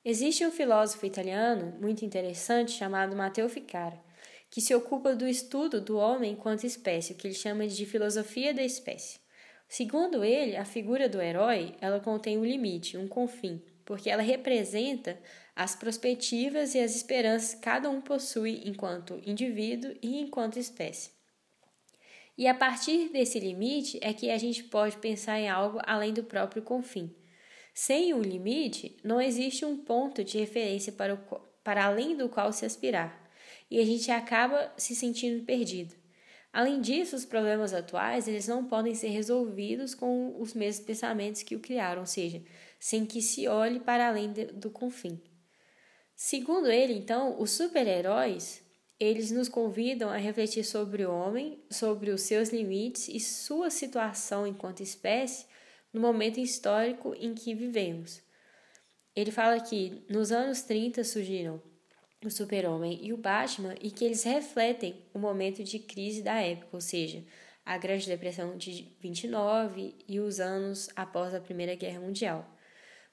Existe 0.09 0.47
um 0.47 0.53
filósofo 0.53 1.05
italiano 1.05 1.77
muito 1.81 2.05
interessante 2.05 2.71
chamado 2.71 3.17
Matteo 3.17 3.49
Ficara, 3.49 4.01
que 4.49 4.61
se 4.61 4.73
ocupa 4.73 5.17
do 5.17 5.27
estudo 5.27 5.81
do 5.81 5.99
homem 5.99 6.35
enquanto 6.35 6.63
espécie, 6.63 7.13
o 7.13 7.17
que 7.17 7.27
ele 7.27 7.35
chama 7.35 7.67
de 7.67 7.85
filosofia 7.85 8.55
da 8.55 8.63
espécie. 8.63 9.19
Segundo 9.69 10.23
ele, 10.23 10.57
a 10.57 10.65
figura 10.65 11.09
do 11.09 11.21
herói, 11.21 11.75
ela 11.81 11.99
contém 11.99 12.39
um 12.39 12.45
limite, 12.45 12.97
um 12.97 13.09
confim, 13.09 13.61
porque 13.85 14.09
ela 14.09 14.23
representa 14.23 15.19
as 15.57 15.75
perspectivas 15.75 16.77
e 16.77 16.79
as 16.79 16.95
esperanças 16.95 17.55
que 17.55 17.63
cada 17.63 17.91
um 17.91 18.01
possui 18.01 18.63
enquanto 18.65 19.21
indivíduo 19.27 19.93
e 20.01 20.21
enquanto 20.21 20.57
espécie. 20.57 21.11
E 22.39 22.47
a 22.47 22.55
partir 22.55 23.09
desse 23.09 23.41
limite 23.41 23.99
é 24.01 24.13
que 24.13 24.31
a 24.31 24.39
gente 24.39 24.63
pode 24.63 24.99
pensar 24.99 25.41
em 25.41 25.49
algo 25.49 25.81
além 25.85 26.13
do 26.13 26.23
próprio 26.23 26.63
confim. 26.63 27.13
Sem 27.79 28.15
um 28.15 28.23
limite, 28.23 28.97
não 29.05 29.21
existe 29.21 29.63
um 29.63 29.77
ponto 29.77 30.25
de 30.25 30.39
referência 30.39 30.91
para, 30.91 31.13
o, 31.13 31.19
para 31.63 31.85
além 31.85 32.17
do 32.17 32.27
qual 32.27 32.51
se 32.51 32.65
aspirar, 32.65 33.31
e 33.71 33.79
a 33.79 33.85
gente 33.85 34.11
acaba 34.11 34.73
se 34.79 34.97
sentindo 34.97 35.45
perdido. 35.45 35.95
Além 36.51 36.81
disso, 36.81 37.15
os 37.15 37.27
problemas 37.27 37.75
atuais 37.75 38.27
eles 38.27 38.49
não 38.49 38.65
podem 38.65 38.95
ser 38.95 39.09
resolvidos 39.09 39.95
com 39.95 40.41
os 40.41 40.55
mesmos 40.55 40.87
pensamentos 40.87 41.43
que 41.43 41.55
o 41.55 41.61
criaram, 41.61 42.01
ou 42.01 42.07
seja, 42.07 42.43
sem 42.81 43.05
que 43.05 43.21
se 43.21 43.47
olhe 43.47 43.79
para 43.79 44.09
além 44.09 44.33
de, 44.33 44.47
do 44.47 44.71
confim. 44.71 45.21
Segundo 46.15 46.71
ele, 46.71 46.95
então, 46.95 47.39
os 47.39 47.51
super-heróis 47.51 48.65
eles 48.99 49.31
nos 49.31 49.51
convidam 49.51 50.09
a 50.09 50.17
refletir 50.17 50.65
sobre 50.65 51.05
o 51.05 51.13
homem, 51.13 51.63
sobre 51.71 52.11
os 52.11 52.23
seus 52.23 52.49
limites 52.49 53.07
e 53.09 53.21
sua 53.21 53.69
situação 53.69 54.47
enquanto 54.47 54.83
espécie 54.83 55.45
no 55.97 56.03
momento 56.03 56.39
histórico 56.39 57.15
em 57.19 57.35
que 57.35 57.55
vivemos. 57.55 58.21
Ele 59.15 59.31
fala 59.31 59.59
que 59.59 60.05
nos 60.11 60.31
anos 60.31 60.61
30 60.61 61.03
surgiram 61.03 61.63
o 62.23 62.31
Super-Homem 62.31 62.99
e 63.03 63.15
o 63.15 63.17
Batman 63.17 63.75
e 63.81 63.91
que 63.91 64.05
eles 64.05 64.23
refletem 64.23 65.07
o 65.15 65.19
momento 65.19 65.65
de 65.65 65.79
crise 65.79 66.23
da 66.23 66.35
época, 66.35 66.69
ou 66.73 66.83
seja, 66.83 67.25
a 67.65 67.79
Grande 67.79 68.07
Depressão 68.07 68.59
de 68.59 68.95
29 69.01 69.95
e 70.07 70.21
os 70.21 70.39
anos 70.39 70.91
após 70.95 71.35
a 71.35 71.41
Primeira 71.41 71.75
Guerra 71.75 72.01
Mundial. 72.01 72.47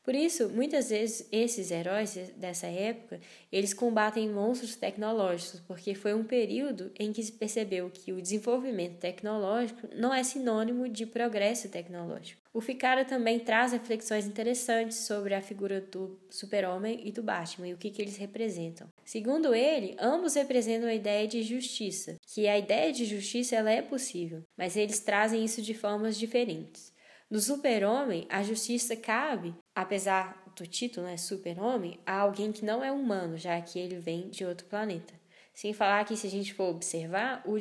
Por 0.04 0.14
isso, 0.14 0.50
muitas 0.50 0.90
vezes 0.90 1.26
esses 1.32 1.72
heróis 1.72 2.14
dessa 2.36 2.68
época, 2.68 3.22
eles 3.50 3.74
combatem 3.74 4.30
monstros 4.30 4.76
tecnológicos, 4.76 5.62
porque 5.62 5.96
foi 5.96 6.14
um 6.14 6.26
período 6.26 6.92
em 7.00 7.14
que 7.14 7.24
se 7.24 7.32
percebeu 7.32 7.90
que 7.90 8.12
o 8.12 8.22
desenvolvimento 8.22 9.00
tecnológico 9.00 9.88
não 9.96 10.14
é 10.14 10.22
sinônimo 10.22 10.90
de 10.90 11.06
progresso 11.06 11.70
tecnológico. 11.70 12.43
O 12.54 12.62
Ficara 12.62 13.04
também 13.04 13.40
traz 13.40 13.72
reflexões 13.72 14.28
interessantes 14.28 15.08
sobre 15.08 15.34
a 15.34 15.42
figura 15.42 15.82
do 15.82 16.20
Super-Homem 16.30 17.02
e 17.04 17.12
do 17.12 17.24
Batman 17.24 17.68
e 17.68 17.74
o 17.74 17.78
que, 17.78 17.90
que 17.90 18.00
eles 18.00 18.16
representam. 18.16 18.88
Segundo 19.04 19.56
ele, 19.56 19.96
ambos 20.00 20.36
representam 20.36 20.88
a 20.88 20.94
ideia 20.94 21.28
de 21.28 21.42
justiça, 21.42 22.16
que 22.28 22.48
a 22.48 22.56
ideia 22.56 22.94
de 22.94 23.06
justiça 23.06 23.56
ela 23.56 23.72
é 23.72 23.82
possível, 23.82 24.44
mas 24.56 24.78
eles 24.78 25.00
trazem 25.00 25.44
isso 25.44 25.64
de 25.64 25.74
formas 25.74 26.16
diferentes. 26.16 26.94
No 27.28 27.40
super-homem, 27.40 28.28
a 28.30 28.44
justiça 28.44 28.96
cabe, 28.96 29.56
apesar 29.74 30.44
do 30.56 30.68
título, 30.68 31.08
né, 31.08 31.18
super-homem, 31.18 32.00
a 32.06 32.20
alguém 32.20 32.52
que 32.52 32.64
não 32.64 32.84
é 32.84 32.92
humano, 32.92 33.36
já 33.36 33.60
que 33.60 33.80
ele 33.80 33.98
vem 33.98 34.30
de 34.30 34.46
outro 34.46 34.68
planeta. 34.68 35.23
Sem 35.54 35.72
falar 35.72 36.04
que, 36.04 36.18
se 36.18 36.26
a 36.26 36.30
gente 36.30 36.54
for 36.54 36.70
observar, 36.70 37.44
o, 37.46 37.56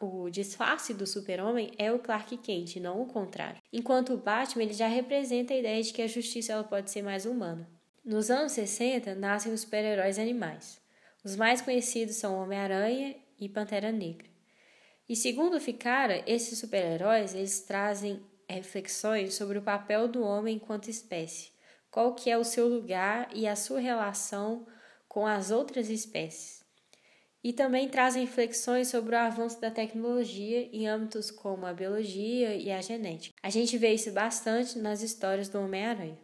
o 0.00 0.30
disfarce 0.30 0.94
do 0.94 1.06
super-homem 1.06 1.72
é 1.76 1.90
o 1.90 1.98
Clark 1.98 2.36
Kent, 2.36 2.76
não 2.76 3.02
o 3.02 3.06
contrário. 3.06 3.60
Enquanto 3.72 4.14
o 4.14 4.18
Batman 4.18 4.62
ele 4.62 4.72
já 4.72 4.86
representa 4.86 5.52
a 5.52 5.56
ideia 5.56 5.82
de 5.82 5.92
que 5.92 6.02
a 6.02 6.06
justiça 6.06 6.52
ela 6.52 6.62
pode 6.62 6.90
ser 6.90 7.02
mais 7.02 7.26
humana. 7.26 7.68
Nos 8.04 8.30
anos 8.30 8.52
60, 8.52 9.16
nascem 9.16 9.52
os 9.52 9.62
super-heróis 9.62 10.18
animais. 10.18 10.80
Os 11.24 11.34
mais 11.34 11.60
conhecidos 11.60 12.16
são 12.16 12.40
Homem-Aranha 12.40 13.16
e 13.38 13.48
Pantera 13.48 13.90
Negra. 13.90 14.26
E 15.08 15.16
segundo 15.16 15.60
Ficara, 15.60 16.22
esses 16.26 16.58
super-heróis 16.58 17.34
eles 17.34 17.60
trazem 17.60 18.24
reflexões 18.48 19.34
sobre 19.34 19.58
o 19.58 19.62
papel 19.62 20.06
do 20.06 20.22
homem 20.22 20.56
enquanto 20.56 20.88
espécie, 20.88 21.50
qual 21.90 22.14
que 22.14 22.30
é 22.30 22.38
o 22.38 22.44
seu 22.44 22.68
lugar 22.68 23.28
e 23.34 23.46
a 23.48 23.56
sua 23.56 23.80
relação 23.80 24.66
com 25.08 25.26
as 25.26 25.50
outras 25.50 25.90
espécies. 25.90 26.61
E 27.44 27.52
também 27.52 27.88
trazem 27.88 28.24
reflexões 28.24 28.88
sobre 28.88 29.16
o 29.16 29.18
avanço 29.18 29.60
da 29.60 29.70
tecnologia 29.70 30.68
em 30.72 30.88
âmbitos 30.88 31.30
como 31.30 31.66
a 31.66 31.72
biologia 31.72 32.54
e 32.54 32.70
a 32.70 32.80
genética. 32.80 33.34
A 33.42 33.50
gente 33.50 33.76
vê 33.76 33.92
isso 33.92 34.12
bastante 34.12 34.78
nas 34.78 35.02
histórias 35.02 35.48
do 35.48 35.58
Homem-Aranha. 35.60 36.18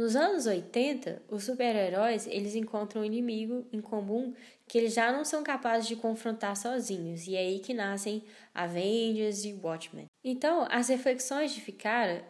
Nos 0.00 0.16
anos 0.16 0.46
80, 0.46 1.20
os 1.28 1.44
super-heróis 1.44 2.26
eles 2.26 2.54
encontram 2.54 3.02
um 3.02 3.04
inimigo 3.04 3.66
em 3.70 3.82
comum 3.82 4.32
que 4.66 4.78
eles 4.78 4.94
já 4.94 5.12
não 5.12 5.26
são 5.26 5.42
capazes 5.42 5.86
de 5.88 5.96
confrontar 5.96 6.56
sozinhos, 6.56 7.26
e 7.26 7.34
é 7.34 7.40
aí 7.40 7.58
que 7.58 7.74
nascem 7.74 8.24
Avengers 8.54 9.44
e 9.44 9.52
Watchmen. 9.52 10.06
Então, 10.24 10.66
as 10.70 10.88
reflexões 10.88 11.52
de 11.52 11.60
Ficara, 11.60 12.24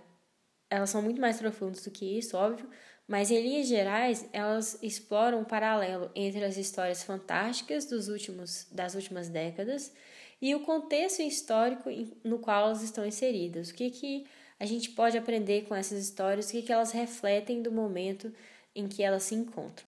elas 0.69 0.91
são 0.91 1.01
muito 1.01 1.21
mais 1.21 1.39
profundas 1.39 1.85
do 1.85 1.93
que 1.93 2.19
isso, 2.19 2.37
óbvio, 2.37 2.69
mas 3.11 3.29
em 3.29 3.43
linhas 3.43 3.67
gerais, 3.67 4.25
elas 4.33 4.79
exploram 4.81 5.41
um 5.41 5.45
paralelo 5.45 6.13
entre 6.15 6.45
as 6.45 6.57
histórias 6.57 7.03
fantásticas 7.03 7.85
dos 7.85 8.07
últimos, 8.07 8.69
das 8.71 8.95
últimas 8.95 9.29
décadas 9.29 9.93
e 10.41 10.55
o 10.55 10.61
contexto 10.61 11.21
histórico 11.21 11.91
no 12.23 12.39
qual 12.39 12.67
elas 12.67 12.85
estão 12.85 13.05
inseridas. 13.05 13.71
O 13.71 13.75
que, 13.75 13.91
que 13.91 14.27
a 14.61 14.65
gente 14.65 14.91
pode 14.91 15.19
aprender 15.19 15.63
com 15.63 15.75
essas 15.75 15.99
histórias, 15.99 16.49
o 16.49 16.53
que, 16.53 16.63
que 16.63 16.73
elas 16.73 16.93
refletem 16.93 17.61
do 17.61 17.73
momento 17.73 18.33
em 18.77 18.87
que 18.87 19.03
elas 19.03 19.25
se 19.25 19.35
encontram. 19.35 19.85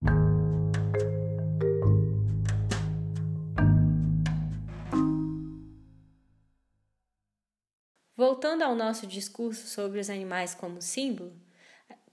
Voltando 8.17 8.63
ao 8.63 8.75
nosso 8.75 9.07
discurso 9.07 9.69
sobre 9.69 10.01
os 10.01 10.11
animais 10.11 10.57
como 10.57 10.83
símbolo, 10.83 11.33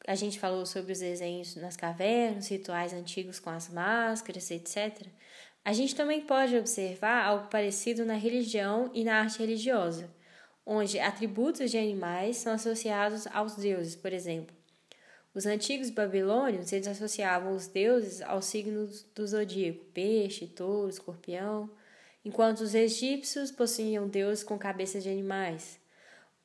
a 0.10 0.16
gente 0.16 0.40
falou 0.40 0.66
sobre 0.66 0.92
os 0.92 0.98
desenhos 0.98 1.56
nas 1.56 1.78
cavernas, 1.78 2.48
rituais 2.48 2.94
antigos 2.94 3.40
com 3.40 3.52
as 3.52 3.70
máscaras, 3.70 4.50
etc. 4.50 5.06
A 5.64 5.72
gente 5.72 5.94
também 5.94 6.22
pode 6.22 6.58
observar 6.58 7.24
algo 7.24 7.48
parecido 7.48 8.04
na 8.04 8.16
religião 8.16 8.90
e 8.92 9.04
na 9.04 9.20
arte 9.20 9.38
religiosa, 9.38 10.10
onde 10.66 11.00
atributos 11.00 11.70
de 11.70 11.78
animais 11.78 12.38
são 12.38 12.54
associados 12.54 13.28
aos 13.28 13.56
deuses, 13.56 13.96
por 13.96 14.12
exemplo. 14.12 14.56
Os 15.32 15.46
antigos 15.46 15.92
babilônios 15.92 16.74
eles 16.74 16.88
associavam 16.88 17.54
os 17.54 17.68
deuses 17.68 18.20
aos 18.24 18.46
signos 18.46 19.04
do 19.14 19.28
zodíaco, 19.28 19.86
peixe, 19.94 20.48
touro, 20.48 20.90
escorpião, 20.90 21.70
enquanto 22.26 22.62
os 22.62 22.74
egípcios 22.74 23.52
possuíam 23.52 24.08
deuses 24.08 24.44
com 24.44 24.58
cabeças 24.58 25.04
de 25.04 25.10
animais. 25.10 25.80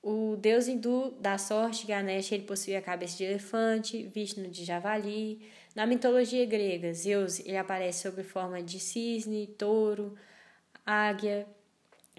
O 0.06 0.36
deus 0.36 0.68
hindu 0.68 1.12
da 1.18 1.38
sorte, 1.38 1.86
Ganesha, 1.86 2.34
ele 2.34 2.44
possui 2.44 2.76
a 2.76 2.82
cabeça 2.82 3.16
de 3.16 3.24
elefante, 3.24 4.02
Vishnu 4.14 4.50
de 4.50 4.62
javali. 4.62 5.40
Na 5.74 5.86
mitologia 5.86 6.44
grega, 6.44 6.92
Zeus 6.92 7.40
ele 7.40 7.56
aparece 7.56 8.02
sob 8.02 8.22
forma 8.22 8.62
de 8.62 8.78
cisne, 8.78 9.46
touro, 9.46 10.14
águia. 10.84 11.46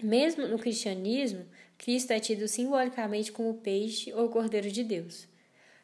Mesmo 0.02 0.48
no 0.48 0.58
cristianismo, 0.58 1.46
Cristo 1.78 2.10
é 2.10 2.18
tido 2.18 2.48
simbolicamente 2.48 3.30
como 3.30 3.54
peixe 3.54 4.12
ou 4.12 4.30
cordeiro 4.30 4.68
de 4.68 4.82
Deus. 4.82 5.28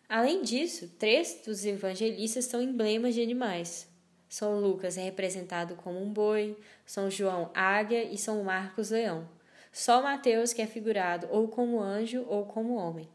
Além 0.08 0.42
disso, 0.42 0.88
três 0.98 1.40
dos 1.46 1.64
evangelistas 1.64 2.46
são 2.46 2.60
emblemas 2.60 3.14
de 3.14 3.22
animais. 3.22 3.88
São 4.28 4.58
Lucas 4.58 4.98
é 4.98 5.04
representado 5.04 5.76
como 5.76 6.02
um 6.02 6.12
boi, 6.12 6.56
São 6.84 7.08
João 7.08 7.52
águia 7.54 8.02
e 8.02 8.18
São 8.18 8.42
Marcos 8.42 8.90
leão. 8.90 9.28
Só 9.72 10.02
Mateus 10.02 10.52
que 10.52 10.60
é 10.60 10.66
figurado 10.66 11.26
ou 11.30 11.48
como 11.48 11.80
anjo 11.80 12.26
ou 12.28 12.44
como 12.44 12.74
homem. 12.74 13.08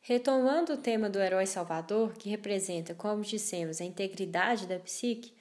Retomando 0.00 0.72
o 0.72 0.76
tema 0.78 1.10
do 1.10 1.18
herói 1.18 1.46
salvador, 1.46 2.14
que 2.14 2.30
representa, 2.30 2.94
como 2.94 3.22
dissemos, 3.22 3.80
a 3.80 3.84
integridade 3.84 4.66
da 4.66 4.78
psique, 4.78 5.34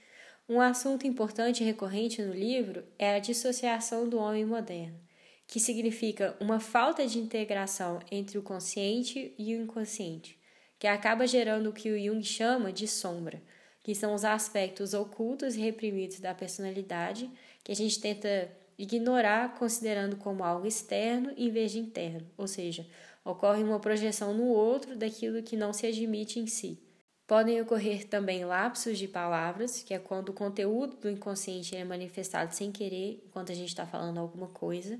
um 0.50 0.60
assunto 0.60 1.08
importante 1.08 1.63
e 1.63 1.65
recorrente 1.65 2.22
no 2.22 2.34
livro 2.34 2.84
é 3.00 3.15
a 3.15 3.20
dissociação 3.20 4.10
do 4.10 4.18
homem 4.18 4.44
moderno, 4.44 5.00
que 5.48 5.60
significa 5.60 6.36
uma 6.42 6.60
falta 6.60 7.08
de 7.08 7.18
integração 7.18 8.00
entre 8.12 8.38
o 8.38 8.44
consciente 8.44 9.34
e 9.38 9.56
o 9.56 9.62
inconsciente, 9.62 10.38
que 10.86 10.89
acaba 10.89 11.25
gerando 11.25 11.72
o 11.72 11.74
que 11.74 11.89
o 11.89 12.00
Jung 12.00 12.24
chama 12.24 12.72
de 12.72 12.88
sombra, 12.88 13.42
que 13.82 13.96
são 13.96 14.13
os 14.13 14.24
aspectos 14.24 14.94
ocultos 14.94 15.56
e 15.56 15.60
reprimidos 15.60 16.20
da 16.20 16.32
personalidade 16.32 17.27
que 17.63 17.72
a 17.72 17.75
gente 17.75 18.00
tenta 18.00 18.51
ignorar 18.77 19.56
considerando 19.56 20.15
como 20.15 20.44
algo 20.44 20.68
externo 20.68 21.34
em 21.36 21.50
vez 21.50 21.72
de 21.72 21.80
interno, 21.80 22.27
ou 22.38 22.46
seja, 22.46 22.86
ocorre 23.24 23.63
uma 23.63 23.80
projeção 23.80 24.32
no 24.36 24.44
outro 24.44 24.96
daquilo 24.96 25.42
que 25.42 25.58
não 25.58 25.74
se 25.74 25.88
admite 25.88 26.39
em 26.39 26.46
si. 26.46 26.80
Podem 27.25 27.60
ocorrer 27.60 28.08
também 28.08 28.46
lapsos 28.46 29.00
de 29.00 29.08
palavras, 29.08 29.82
que 29.82 29.92
é 29.92 29.98
quando 29.98 30.30
o 30.30 30.34
conteúdo 30.34 30.98
do 30.98 31.10
inconsciente 31.10 31.75
é 31.75 31.84
manifestado 31.84 32.54
sem 32.54 32.72
querer 32.72 33.24
enquanto 33.25 33.51
a 33.51 33.56
gente 33.56 33.70
está 33.70 33.88
falando 33.88 34.20
alguma 34.20 34.50
coisa. 34.50 35.00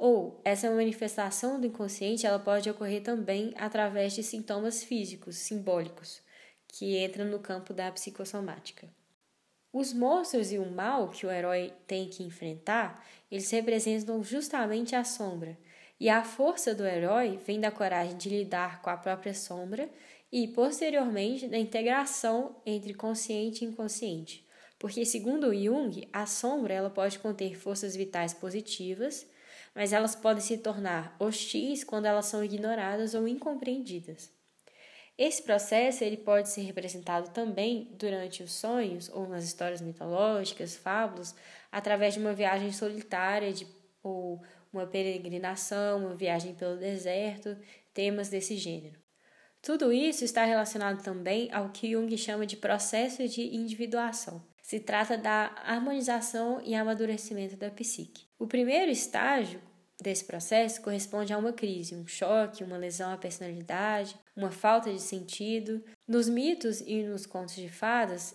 Ou 0.00 0.40
essa 0.46 0.70
manifestação 0.70 1.60
do 1.60 1.66
inconsciente 1.66 2.26
ela 2.26 2.38
pode 2.38 2.70
ocorrer 2.70 3.02
também 3.02 3.52
através 3.54 4.14
de 4.14 4.22
sintomas 4.22 4.82
físicos, 4.82 5.36
simbólicos, 5.36 6.22
que 6.66 7.04
entram 7.04 7.26
no 7.26 7.38
campo 7.38 7.74
da 7.74 7.92
psicossomática. 7.92 8.88
Os 9.70 9.92
monstros 9.92 10.52
e 10.52 10.58
o 10.58 10.64
mal 10.70 11.10
que 11.10 11.26
o 11.26 11.30
herói 11.30 11.74
tem 11.86 12.08
que 12.08 12.22
enfrentar, 12.22 13.06
eles 13.30 13.50
representam 13.50 14.24
justamente 14.24 14.96
a 14.96 15.04
sombra. 15.04 15.54
E 16.00 16.08
a 16.08 16.24
força 16.24 16.74
do 16.74 16.86
herói 16.86 17.38
vem 17.46 17.60
da 17.60 17.70
coragem 17.70 18.16
de 18.16 18.30
lidar 18.30 18.80
com 18.80 18.88
a 18.88 18.96
própria 18.96 19.34
sombra 19.34 19.86
e, 20.32 20.48
posteriormente, 20.48 21.46
da 21.46 21.58
integração 21.58 22.56
entre 22.64 22.94
consciente 22.94 23.66
e 23.66 23.68
inconsciente. 23.68 24.48
Porque, 24.78 25.04
segundo 25.04 25.54
Jung, 25.54 26.08
a 26.10 26.24
sombra 26.24 26.72
ela 26.72 26.88
pode 26.88 27.18
conter 27.18 27.54
forças 27.54 27.94
vitais 27.94 28.32
positivas 28.32 29.28
mas 29.74 29.92
elas 29.92 30.14
podem 30.14 30.42
se 30.42 30.58
tornar 30.58 31.16
hostis 31.18 31.84
quando 31.84 32.06
elas 32.06 32.26
são 32.26 32.44
ignoradas 32.44 33.14
ou 33.14 33.26
incompreendidas. 33.26 34.30
Esse 35.16 35.42
processo 35.42 36.02
ele 36.02 36.16
pode 36.16 36.48
ser 36.48 36.62
representado 36.62 37.28
também 37.30 37.90
durante 37.92 38.42
os 38.42 38.52
sonhos 38.52 39.10
ou 39.10 39.28
nas 39.28 39.44
histórias 39.44 39.80
mitológicas, 39.80 40.76
fábulas, 40.76 41.34
através 41.70 42.14
de 42.14 42.20
uma 42.20 42.32
viagem 42.32 42.72
solitária 42.72 43.52
de, 43.52 43.66
ou 44.02 44.42
uma 44.72 44.86
peregrinação, 44.86 46.06
uma 46.06 46.14
viagem 46.14 46.54
pelo 46.54 46.78
deserto, 46.78 47.54
temas 47.92 48.30
desse 48.30 48.56
gênero. 48.56 48.98
Tudo 49.60 49.92
isso 49.92 50.24
está 50.24 50.44
relacionado 50.44 51.02
também 51.02 51.52
ao 51.52 51.68
que 51.68 51.92
Jung 51.92 52.16
chama 52.16 52.46
de 52.46 52.56
processo 52.56 53.28
de 53.28 53.54
individuação. 53.54 54.49
Se 54.70 54.78
trata 54.78 55.18
da 55.18 55.52
harmonização 55.64 56.62
e 56.64 56.76
amadurecimento 56.76 57.56
da 57.56 57.72
psique. 57.72 58.28
O 58.38 58.46
primeiro 58.46 58.88
estágio 58.88 59.60
desse 60.00 60.24
processo 60.24 60.80
corresponde 60.80 61.32
a 61.32 61.38
uma 61.38 61.52
crise, 61.52 61.96
um 61.96 62.06
choque, 62.06 62.62
uma 62.62 62.76
lesão 62.76 63.12
à 63.12 63.16
personalidade, 63.16 64.16
uma 64.36 64.52
falta 64.52 64.92
de 64.92 65.00
sentido. 65.00 65.82
Nos 66.06 66.28
mitos 66.28 66.80
e 66.82 67.02
nos 67.02 67.26
contos 67.26 67.56
de 67.56 67.68
fadas, 67.68 68.32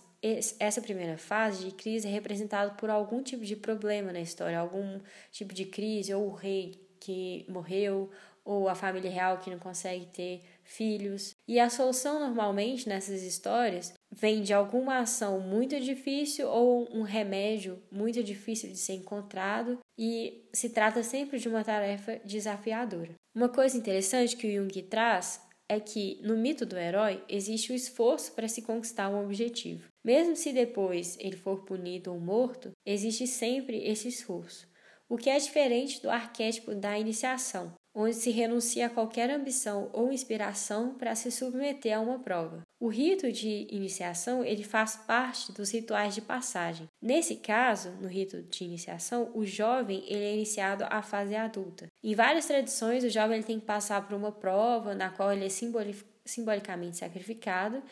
essa 0.60 0.82
primeira 0.82 1.16
fase 1.16 1.64
de 1.64 1.74
crise 1.74 2.06
é 2.06 2.10
representada 2.10 2.72
por 2.72 2.90
algum 2.90 3.22
tipo 3.22 3.42
de 3.42 3.56
problema 3.56 4.12
na 4.12 4.20
história, 4.20 4.58
algum 4.58 5.00
tipo 5.32 5.54
de 5.54 5.64
crise, 5.64 6.12
ou 6.12 6.26
o 6.26 6.34
rei 6.34 6.86
que 7.00 7.46
morreu, 7.48 8.10
ou 8.44 8.68
a 8.68 8.74
família 8.74 9.10
real 9.10 9.38
que 9.38 9.48
não 9.48 9.58
consegue 9.58 10.04
ter 10.06 10.42
filhos. 10.62 11.34
E 11.48 11.58
a 11.58 11.70
solução 11.70 12.20
normalmente 12.20 12.86
nessas 12.86 13.22
histórias 13.22 13.94
vem 14.10 14.42
de 14.42 14.52
alguma 14.52 14.98
ação 14.98 15.40
muito 15.40 15.78
difícil 15.80 16.48
ou 16.48 16.88
um 16.92 17.02
remédio 17.02 17.82
muito 17.90 18.22
difícil 18.22 18.70
de 18.70 18.76
ser 18.76 18.94
encontrado 18.94 19.78
e 19.98 20.44
se 20.52 20.70
trata 20.70 21.02
sempre 21.02 21.38
de 21.38 21.48
uma 21.48 21.64
tarefa 21.64 22.20
desafiadora. 22.24 23.14
Uma 23.34 23.48
coisa 23.48 23.76
interessante 23.76 24.36
que 24.36 24.46
o 24.46 24.62
Jung 24.62 24.82
traz 24.82 25.40
é 25.68 25.80
que 25.80 26.20
no 26.22 26.36
mito 26.36 26.64
do 26.64 26.78
herói 26.78 27.22
existe 27.28 27.72
o 27.72 27.74
esforço 27.74 28.32
para 28.32 28.48
se 28.48 28.62
conquistar 28.62 29.08
um 29.08 29.24
objetivo. 29.24 29.88
Mesmo 30.04 30.36
se 30.36 30.52
depois 30.52 31.16
ele 31.18 31.36
for 31.36 31.64
punido 31.64 32.12
ou 32.12 32.20
morto, 32.20 32.70
existe 32.86 33.26
sempre 33.26 33.84
esse 33.84 34.08
esforço. 34.08 34.68
O 35.08 35.16
que 35.16 35.30
é 35.30 35.38
diferente 35.38 36.00
do 36.00 36.10
arquétipo 36.10 36.74
da 36.74 36.98
iniciação, 36.98 37.74
onde 37.94 38.14
se 38.14 38.30
renuncia 38.30 38.86
a 38.86 38.90
qualquer 38.90 39.30
ambição 39.30 39.90
ou 39.92 40.12
inspiração 40.12 40.94
para 40.94 41.14
se 41.14 41.30
submeter 41.30 41.96
a 41.96 42.00
uma 42.00 42.18
prova. 42.18 42.62
O 42.78 42.88
rito 42.88 43.32
de 43.32 43.66
iniciação 43.70 44.44
ele 44.44 44.62
faz 44.62 44.96
parte 44.96 45.50
dos 45.50 45.70
rituais 45.70 46.14
de 46.14 46.20
passagem. 46.20 46.86
Nesse 47.00 47.36
caso, 47.36 47.90
no 47.92 48.06
rito 48.06 48.42
de 48.42 48.64
iniciação, 48.64 49.30
o 49.34 49.46
jovem 49.46 50.04
ele 50.06 50.24
é 50.24 50.34
iniciado 50.34 50.84
à 50.90 51.00
fase 51.00 51.34
adulta. 51.34 51.86
Em 52.04 52.14
várias 52.14 52.46
tradições, 52.46 53.02
o 53.02 53.08
jovem 53.08 53.38
ele 53.38 53.46
tem 53.46 53.58
que 53.58 53.64
passar 53.64 54.06
por 54.06 54.14
uma 54.14 54.30
prova 54.30 54.94
na 54.94 55.08
qual 55.08 55.32
ele 55.32 55.46
é 55.46 55.48
simbolicamente 55.48 56.98
sacrificado 56.98 57.82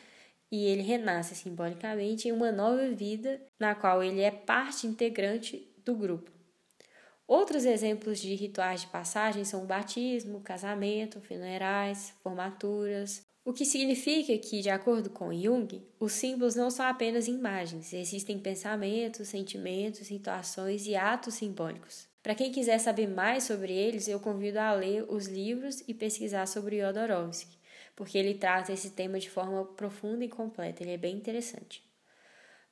e 0.53 0.67
ele 0.67 0.83
renasce 0.83 1.35
simbolicamente 1.35 2.29
em 2.29 2.33
uma 2.33 2.53
nova 2.53 2.87
vida 2.91 3.41
na 3.59 3.75
qual 3.75 4.03
ele 4.03 4.21
é 4.21 4.31
parte 4.31 4.87
integrante 4.87 5.67
do 5.83 5.97
grupo. 5.97 6.31
Outros 7.27 7.65
exemplos 7.65 8.19
de 8.19 8.35
rituais 8.35 8.83
de 8.83 8.87
passagem 8.89 9.47
são 9.47 9.65
o 9.65 9.67
batismo, 9.67 10.43
casamento, 10.43 11.23
funerais, 11.23 12.13
formaturas, 12.23 13.24
o 13.45 13.53
que 13.53 13.67
significa 13.67 14.37
que, 14.39 14.63
de 14.63 14.71
acordo 14.71 15.11
com 15.11 15.33
Jung, 15.33 15.87
os 16.01 16.13
símbolos 16.13 16.55
não 16.55 16.71
são 16.71 16.87
apenas 16.87 17.29
imagens, 17.29 17.93
existem 17.93 18.39
pensamentos, 18.39 19.29
sentimentos, 19.29 20.07
situações 20.07 20.87
e 20.87 20.97
atos 20.97 21.35
simbólicos. 21.35 22.09
Para 22.23 22.35
quem 22.35 22.51
quiser 22.51 22.79
saber 22.79 23.07
mais 23.07 23.45
sobre 23.45 23.71
eles, 23.71 24.09
eu 24.09 24.19
convido 24.19 24.59
a 24.59 24.73
ler 24.73 25.05
os 25.11 25.27
livros 25.27 25.85
e 25.87 25.93
pesquisar 25.93 26.47
sobre 26.47 26.81
Jodorowsky, 26.81 27.59
porque 27.95 28.17
ele 28.17 28.33
trata 28.33 28.73
esse 28.73 28.93
tema 28.93 29.19
de 29.19 29.29
forma 29.29 29.63
profunda 29.67 30.25
e 30.25 30.29
completa, 30.29 30.83
ele 30.83 30.93
é 30.93 30.97
bem 30.97 31.15
interessante. 31.15 31.85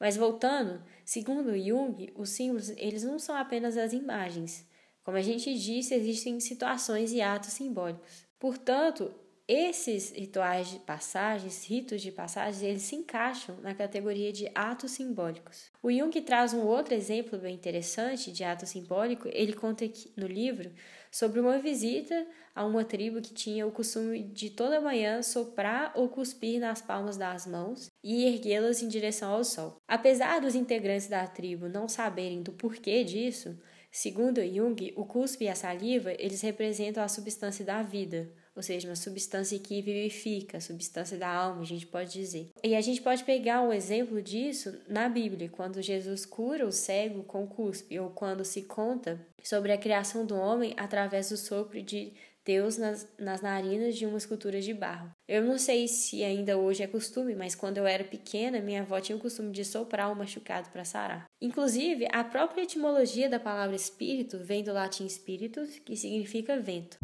Mas 0.00 0.16
voltando, 0.16 0.82
segundo 1.04 1.54
Jung, 1.56 2.10
os 2.16 2.30
símbolos 2.30 2.70
eles 2.70 3.04
não 3.04 3.18
são 3.18 3.36
apenas 3.36 3.76
as 3.76 3.92
imagens. 3.92 4.66
Como 5.04 5.18
a 5.18 5.22
gente 5.22 5.54
disse, 5.54 5.94
existem 5.94 6.40
situações 6.40 7.12
e 7.12 7.20
atos 7.20 7.52
simbólicos. 7.52 8.26
Portanto, 8.38 9.14
esses 9.52 10.12
rituais 10.12 10.70
de 10.70 10.78
passagens, 10.78 11.68
ritos 11.68 12.00
de 12.00 12.10
passagens, 12.10 12.62
eles 12.62 12.80
se 12.80 12.96
encaixam 12.96 13.54
na 13.60 13.74
categoria 13.74 14.32
de 14.32 14.50
atos 14.54 14.92
simbólicos. 14.92 15.70
O 15.82 15.92
Jung 15.92 16.10
traz 16.22 16.54
um 16.54 16.62
outro 16.62 16.94
exemplo 16.94 17.38
bem 17.38 17.54
interessante 17.54 18.32
de 18.32 18.42
ato 18.44 18.64
simbólico. 18.64 19.28
Ele 19.30 19.52
conta 19.52 19.84
no 20.16 20.26
livro 20.26 20.72
sobre 21.10 21.38
uma 21.38 21.58
visita 21.58 22.26
a 22.54 22.64
uma 22.64 22.82
tribo 22.82 23.20
que 23.20 23.34
tinha 23.34 23.66
o 23.66 23.70
costume 23.70 24.22
de 24.22 24.48
toda 24.48 24.80
manhã 24.80 25.20
soprar 25.22 25.92
ou 25.94 26.08
cuspir 26.08 26.58
nas 26.58 26.80
palmas 26.80 27.18
das 27.18 27.46
mãos 27.46 27.90
e 28.02 28.24
erguê-las 28.24 28.82
em 28.82 28.88
direção 28.88 29.32
ao 29.34 29.44
sol. 29.44 29.76
Apesar 29.86 30.40
dos 30.40 30.54
integrantes 30.54 31.08
da 31.08 31.26
tribo 31.26 31.68
não 31.68 31.86
saberem 31.88 32.42
do 32.42 32.52
porquê 32.52 33.04
disso, 33.04 33.58
segundo 33.90 34.40
Jung, 34.42 34.94
o 34.96 35.04
cuspe 35.04 35.44
e 35.44 35.48
a 35.50 35.54
saliva 35.54 36.10
eles 36.12 36.40
representam 36.40 37.04
a 37.04 37.08
substância 37.08 37.66
da 37.66 37.82
vida 37.82 38.32
ou 38.54 38.62
seja, 38.62 38.88
uma 38.88 38.96
substância 38.96 39.58
que 39.58 39.80
vivifica, 39.80 40.60
substância 40.60 41.16
da 41.16 41.28
alma, 41.28 41.62
a 41.62 41.66
gente 41.66 41.86
pode 41.86 42.12
dizer. 42.12 42.50
E 42.62 42.74
a 42.74 42.80
gente 42.80 43.00
pode 43.00 43.24
pegar 43.24 43.62
um 43.62 43.72
exemplo 43.72 44.20
disso 44.22 44.78
na 44.88 45.08
Bíblia, 45.08 45.48
quando 45.48 45.82
Jesus 45.82 46.26
cura 46.26 46.66
o 46.66 46.72
cego 46.72 47.22
com 47.22 47.46
cuspe, 47.46 47.98
ou 47.98 48.10
quando 48.10 48.44
se 48.44 48.62
conta 48.62 49.20
sobre 49.42 49.72
a 49.72 49.78
criação 49.78 50.24
do 50.24 50.36
homem 50.36 50.74
através 50.76 51.30
do 51.30 51.36
sopro 51.36 51.82
de 51.82 52.12
Deus 52.44 52.76
nas, 52.76 53.08
nas 53.18 53.40
narinas 53.40 53.96
de 53.96 54.04
uma 54.04 54.18
escultura 54.18 54.60
de 54.60 54.74
barro. 54.74 55.10
Eu 55.28 55.44
não 55.44 55.58
sei 55.58 55.86
se 55.86 56.24
ainda 56.24 56.58
hoje 56.58 56.82
é 56.82 56.86
costume, 56.86 57.34
mas 57.34 57.54
quando 57.54 57.78
eu 57.78 57.86
era 57.86 58.04
pequena, 58.04 58.60
minha 58.60 58.82
avó 58.82 59.00
tinha 59.00 59.16
o 59.16 59.20
costume 59.20 59.52
de 59.52 59.64
soprar 59.64 60.10
o 60.10 60.16
machucado 60.16 60.68
para 60.70 60.84
sarar. 60.84 61.26
Inclusive, 61.40 62.08
a 62.12 62.24
própria 62.24 62.62
etimologia 62.62 63.28
da 63.28 63.38
palavra 63.38 63.76
espírito 63.76 64.38
vem 64.38 64.64
do 64.64 64.72
latim 64.72 65.08
spiritus, 65.08 65.78
que 65.78 65.96
significa 65.96 66.60
vento. 66.60 66.98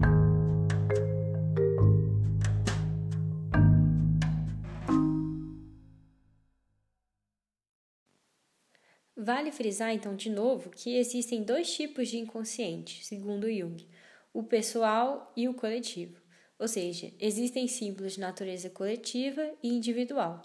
Vale 9.20 9.50
frisar 9.50 9.92
então 9.92 10.14
de 10.14 10.30
novo 10.30 10.70
que 10.70 10.96
existem 10.96 11.42
dois 11.42 11.74
tipos 11.74 12.06
de 12.06 12.18
inconsciente, 12.18 13.04
segundo 13.04 13.52
Jung: 13.52 13.84
o 14.32 14.44
pessoal 14.44 15.32
e 15.36 15.48
o 15.48 15.54
coletivo. 15.54 16.22
Ou 16.56 16.68
seja, 16.68 17.12
existem 17.18 17.66
símbolos 17.66 18.12
de 18.12 18.20
natureza 18.20 18.70
coletiva 18.70 19.52
e 19.60 19.70
individual. 19.70 20.40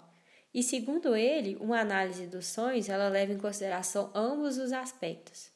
E 0.52 0.60
segundo 0.60 1.14
ele, 1.14 1.56
uma 1.60 1.78
análise 1.78 2.26
dos 2.26 2.46
sonhos 2.46 2.88
ela 2.88 3.08
leva 3.08 3.32
em 3.32 3.38
consideração 3.38 4.10
ambos 4.12 4.58
os 4.58 4.72
aspectos. 4.72 5.52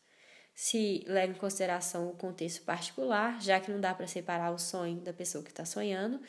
Se 0.54 1.02
leva 1.08 1.32
em 1.32 1.36
consideração 1.36 2.08
o 2.08 2.16
contexto 2.16 2.62
particular, 2.62 3.42
já 3.42 3.58
que 3.58 3.72
não 3.72 3.80
dá 3.80 3.92
para 3.94 4.06
separar 4.06 4.52
o 4.52 4.58
sonho 4.58 5.00
da 5.00 5.12
pessoa 5.12 5.42
que 5.42 5.50
está 5.50 5.64
sonhando, 5.64 6.20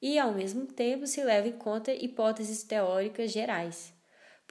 e 0.00 0.18
ao 0.18 0.34
mesmo 0.34 0.66
tempo 0.66 1.06
se 1.06 1.22
leva 1.22 1.46
em 1.46 1.56
conta 1.56 1.94
hipóteses 1.94 2.64
teóricas 2.64 3.30
gerais, 3.30 3.94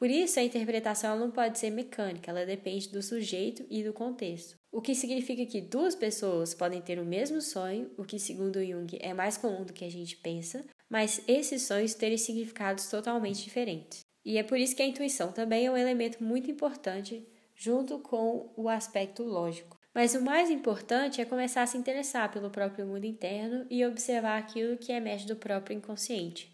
por 0.02 0.10
isso, 0.10 0.40
a 0.40 0.44
interpretação 0.44 1.16
não 1.16 1.30
pode 1.30 1.60
ser 1.60 1.70
mecânica, 1.70 2.32
ela 2.32 2.44
depende 2.44 2.90
do 2.90 3.04
sujeito 3.04 3.64
e 3.70 3.84
do 3.84 3.94
contexto. 3.94 4.56
O 4.72 4.82
que 4.82 4.96
significa 4.96 5.46
que 5.46 5.62
duas 5.62 5.94
pessoas 5.94 6.56
podem 6.56 6.82
ter 6.82 6.98
o 6.98 7.06
mesmo 7.06 7.40
sonho, 7.40 7.92
o 7.96 8.04
que, 8.04 8.18
segundo 8.18 8.66
Jung, 8.66 8.98
é 9.00 9.14
mais 9.14 9.38
comum 9.38 9.64
do 9.64 9.72
que 9.72 9.86
a 9.86 9.92
gente 9.92 10.18
pensa, 10.18 10.66
mas 10.90 11.22
esses 11.28 11.62
sonhos 11.62 11.94
terem 11.94 12.18
significados 12.18 12.88
totalmente 12.88 13.44
diferentes. 13.44 14.00
E 14.26 14.40
é 14.40 14.44
por 14.44 14.58
isso 14.58 14.76
que 14.76 14.82
a 14.82 14.88
intuição 14.88 15.32
também 15.32 15.68
é 15.68 15.72
um 15.72 15.78
elemento 15.78 16.24
muito 16.24 16.50
importante, 16.50 17.24
junto 17.54 18.00
com 18.00 18.52
o 18.58 18.68
aspecto 18.70 19.22
lógico. 19.22 19.78
Mas 19.94 20.16
o 20.16 20.22
mais 20.24 20.50
importante 20.50 21.22
é 21.22 21.26
começar 21.26 21.62
a 21.62 21.68
se 21.68 21.78
interessar 21.78 22.32
pelo 22.32 22.50
próprio 22.50 22.88
mundo 22.88 23.06
interno 23.06 23.68
e 23.70 23.86
observar 23.86 24.40
aquilo 24.40 24.78
que 24.78 24.92
emerge 24.92 25.28
do 25.28 25.36
próprio 25.36 25.78
inconsciente. 25.78 26.51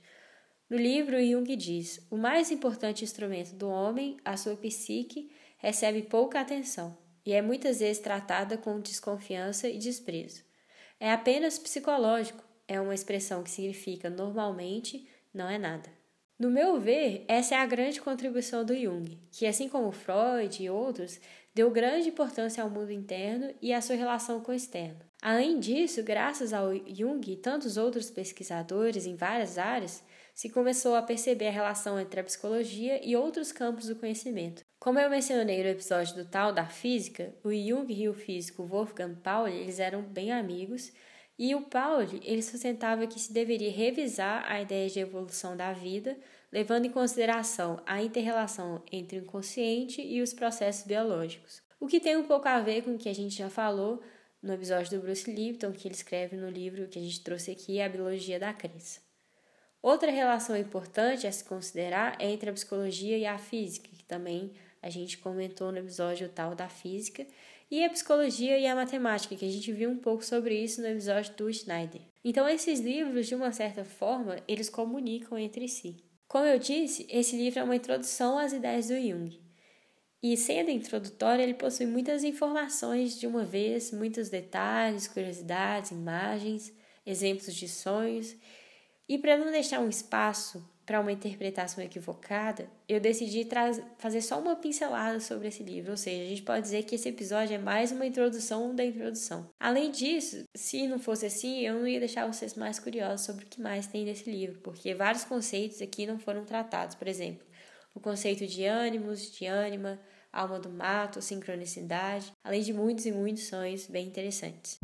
No 0.69 0.75
livro, 0.75 1.17
Jung 1.23 1.56
diz: 1.56 2.06
o 2.12 2.17
mais 2.17 2.51
importante 2.51 3.03
instrumento 3.03 3.53
do 3.56 3.69
homem, 3.69 4.17
a 4.25 4.36
sua 4.36 4.56
psique, 4.58 5.32
recebe 5.58 6.01
pouca 6.03 6.39
atenção. 6.39 6.97
e 7.25 7.34
é 7.34 7.41
muitas 7.41 7.80
vezes 7.80 8.01
tratada 8.01 8.58
com 8.58 8.80
desconfiança 8.80 9.67
e 9.67 9.77
desprezo. 9.77 10.43
É 10.97 11.12
apenas 11.12 11.60
psicológico, 11.60 12.41
é 12.67 12.80
uma 12.80 12.95
expressão 12.95 13.43
que 13.43 13.51
significa 13.51 14.10
normalmente 14.10 15.08
não 15.34 15.49
é 15.49 15.58
nada. 15.58 15.89
No 16.39 16.49
meu 16.49 16.80
ver, 16.80 17.25
essa 17.27 17.56
é 17.56 17.58
a 17.58 17.65
grande 17.65 17.99
contribuição 17.99 18.63
do 18.63 18.75
Jung, 18.75 19.19
que, 19.32 19.45
assim 19.45 19.67
como 19.67 19.91
Freud 19.91 20.63
e 20.63 20.69
outros, 20.69 21.19
deu 21.53 21.71
grande 21.71 22.10
importância 22.10 22.63
ao 22.63 22.69
mundo 22.69 22.91
interno 22.91 23.53
e 23.62 23.73
à 23.73 23.82
sua 23.82 23.95
relação 23.95 24.39
com 24.39 24.51
o 24.51 24.56
externo. 24.56 24.99
Além 25.21 25.60
disso, 25.60 26.03
graças 26.03 26.53
ao 26.53 26.73
Jung 26.86 27.32
e 27.32 27.36
tantos 27.36 27.75
outros 27.75 28.10
pesquisadores 28.12 29.06
em 29.06 29.15
várias 29.15 29.58
áreas, 29.58 30.03
se 30.38 30.52
começou 30.52 30.95
a 30.95 31.02
perceber 31.02 31.47
a 31.47 31.52
relação 31.52 32.00
entre 32.00 32.19
a 32.19 32.23
psicologia 32.23 33.04
e 33.04 33.15
outros 33.15 33.52
campos 33.52 33.88
do 33.88 33.95
conhecimento. 33.95 34.63
Como 34.80 35.00
eu 35.00 35.10
mencionei 35.10 35.63
no 35.63 35.69
episódio 35.69 36.15
do 36.15 36.26
Tal 36.26 36.54
da 36.54 36.67
Física, 36.67 37.34
o 37.43 37.50
Jung 37.52 37.91
e 37.91 38.08
o 38.08 38.13
físico 38.13 38.63
Wolfgang 38.63 39.15
Pauli 39.15 39.58
eles 39.58 39.80
eram 39.80 40.04
bem 40.04 40.32
amigos 40.32 40.93
e 41.39 41.56
o 41.56 41.62
Pauli 41.62 42.21
ele 42.23 42.43
sustentava 42.43 43.08
que 43.08 43.19
se 43.19 43.34
deveria 43.34 43.71
revisar 43.71 44.45
a 44.47 44.62
ideia 44.62 44.88
de 44.88 45.00
evolução 45.00 45.58
da 45.58 45.73
vida, 45.73 46.15
levando 46.52 46.86
em 46.86 46.91
consideração 46.91 47.82
a 47.84 48.04
interrelação 48.04 48.84
entre 48.91 49.17
o 49.17 49.23
inconsciente 49.23 50.04
e 50.04 50.21
os 50.21 50.36
processos 50.36 50.86
biológicos. 50.86 51.63
O 51.80 51.88
que 51.88 52.00
tem 52.00 52.15
um 52.15 52.28
pouco 52.28 52.47
a 52.47 52.60
ver 52.60 52.84
com 52.84 52.93
o 52.93 52.97
que 53.00 53.10
a 53.10 53.15
gente 53.15 53.36
já 53.36 53.50
falou 53.50 54.04
no 54.39 54.54
episódio 54.54 54.91
do 54.91 55.02
Bruce 55.02 55.32
Lipton, 55.32 55.71
que 55.71 55.88
ele 55.88 55.95
escreve 55.95 56.38
no 56.38 56.47
livro 56.47 56.88
que 56.88 57.00
a 57.00 57.02
gente 57.02 57.23
trouxe 57.23 57.50
aqui, 57.50 57.82
A 57.82 57.89
Biologia 57.89 58.39
da 58.39 58.54
Crença. 58.54 59.07
Outra 59.81 60.11
relação 60.11 60.57
importante 60.57 61.27
a 61.27 61.31
se 61.31 61.43
considerar 61.43 62.15
é 62.19 62.29
entre 62.29 62.49
a 62.49 62.53
psicologia 62.53 63.17
e 63.17 63.25
a 63.25 63.37
física, 63.37 63.89
que 63.95 64.03
também 64.03 64.51
a 64.81 64.89
gente 64.89 65.17
comentou 65.17 65.71
no 65.71 65.77
episódio 65.77 66.29
tal 66.29 66.55
da 66.55 66.67
física, 66.67 67.25
e 67.69 67.83
a 67.83 67.89
psicologia 67.89 68.57
e 68.57 68.65
a 68.65 68.75
matemática, 68.75 69.35
que 69.35 69.45
a 69.45 69.51
gente 69.51 69.71
viu 69.73 69.89
um 69.89 69.97
pouco 69.97 70.23
sobre 70.23 70.57
isso 70.57 70.81
no 70.81 70.87
episódio 70.87 71.33
do 71.35 71.51
Schneider. 71.53 72.01
Então, 72.23 72.47
esses 72.47 72.79
livros, 72.79 73.27
de 73.27 73.35
uma 73.35 73.51
certa 73.51 73.83
forma, 73.83 74.37
eles 74.47 74.69
comunicam 74.69 75.37
entre 75.37 75.67
si. 75.67 75.97
Como 76.27 76.45
eu 76.45 76.57
disse, 76.57 77.05
esse 77.09 77.35
livro 77.35 77.59
é 77.59 77.63
uma 77.63 77.75
introdução 77.75 78.37
às 78.37 78.53
ideias 78.53 78.87
do 78.87 78.95
Jung. 78.95 79.39
E 80.21 80.35
sendo 80.35 80.71
introdutório, 80.71 81.43
ele 81.43 81.53
possui 81.53 81.85
muitas 81.85 82.23
informações 82.23 83.19
de 83.19 83.27
uma 83.27 83.45
vez, 83.45 83.91
muitos 83.91 84.29
detalhes, 84.29 85.07
curiosidades, 85.07 85.91
imagens, 85.91 86.73
exemplos 87.05 87.53
de 87.53 87.67
sonhos. 87.67 88.35
E 89.10 89.17
para 89.17 89.38
não 89.38 89.52
deixar 89.52 89.80
um 89.80 89.88
espaço 89.88 90.63
para 90.86 91.02
uma 91.02 91.12
interpretação 91.12 91.84
equivocada, 91.84 92.70
eu 92.88 93.00
decidi 93.00 93.46
fazer 93.98 94.22
só 94.22 94.39
uma 94.39 94.56
pincelada 94.56 95.20
sobre 95.20 95.50
esse 95.50 95.62
livro, 95.62 95.91
ou 95.91 95.98
seja, 95.98 96.24
a 96.24 96.28
gente 96.28 96.41
pode 96.43 96.62
dizer 96.62 96.84
que 96.84 96.96
esse 96.96 97.10
episódio 97.10 97.54
é 97.56 97.58
mais 97.58 97.91
uma 97.91 98.06
introdução 98.06 98.74
da 98.74 98.86
introdução. 98.86 99.50
Além 99.60 99.91
disso, 99.91 100.46
se 100.56 100.88
não 100.88 100.98
fosse 100.98 101.26
assim, 101.26 101.60
eu 101.60 101.76
não 101.76 101.88
ia 101.88 102.00
deixar 102.00 102.26
vocês 102.26 102.56
mais 102.56 102.80
curiosos 102.80 103.26
sobre 103.26 103.43
o 103.43 103.48
que 103.48 103.62
mais 103.62 103.86
tem 103.86 104.06
nesse 104.06 104.32
livro, 104.32 104.60
porque 104.62 104.96
vários 104.96 105.26
conceitos 105.26 105.82
aqui 105.82 106.06
não 106.06 106.17
foram 106.17 106.46
tratados. 106.46 106.96
Por 106.96 107.08
exemplo, 107.08 107.46
o 107.93 108.00
conceito 108.00 108.48
de 108.48 108.63
ânimos, 108.63 109.30
de 109.32 109.46
ânima, 109.46 110.00
alma 110.32 110.58
do 110.58 110.70
mato, 110.70 111.22
sincronicidade, 111.22 112.32
além 112.43 112.62
de 112.62 112.72
muitos 112.72 113.06
e 113.06 113.12
muitos 113.12 113.48
sonhos 113.48 113.88
bem 113.88 114.08
interessantes. 114.08 114.80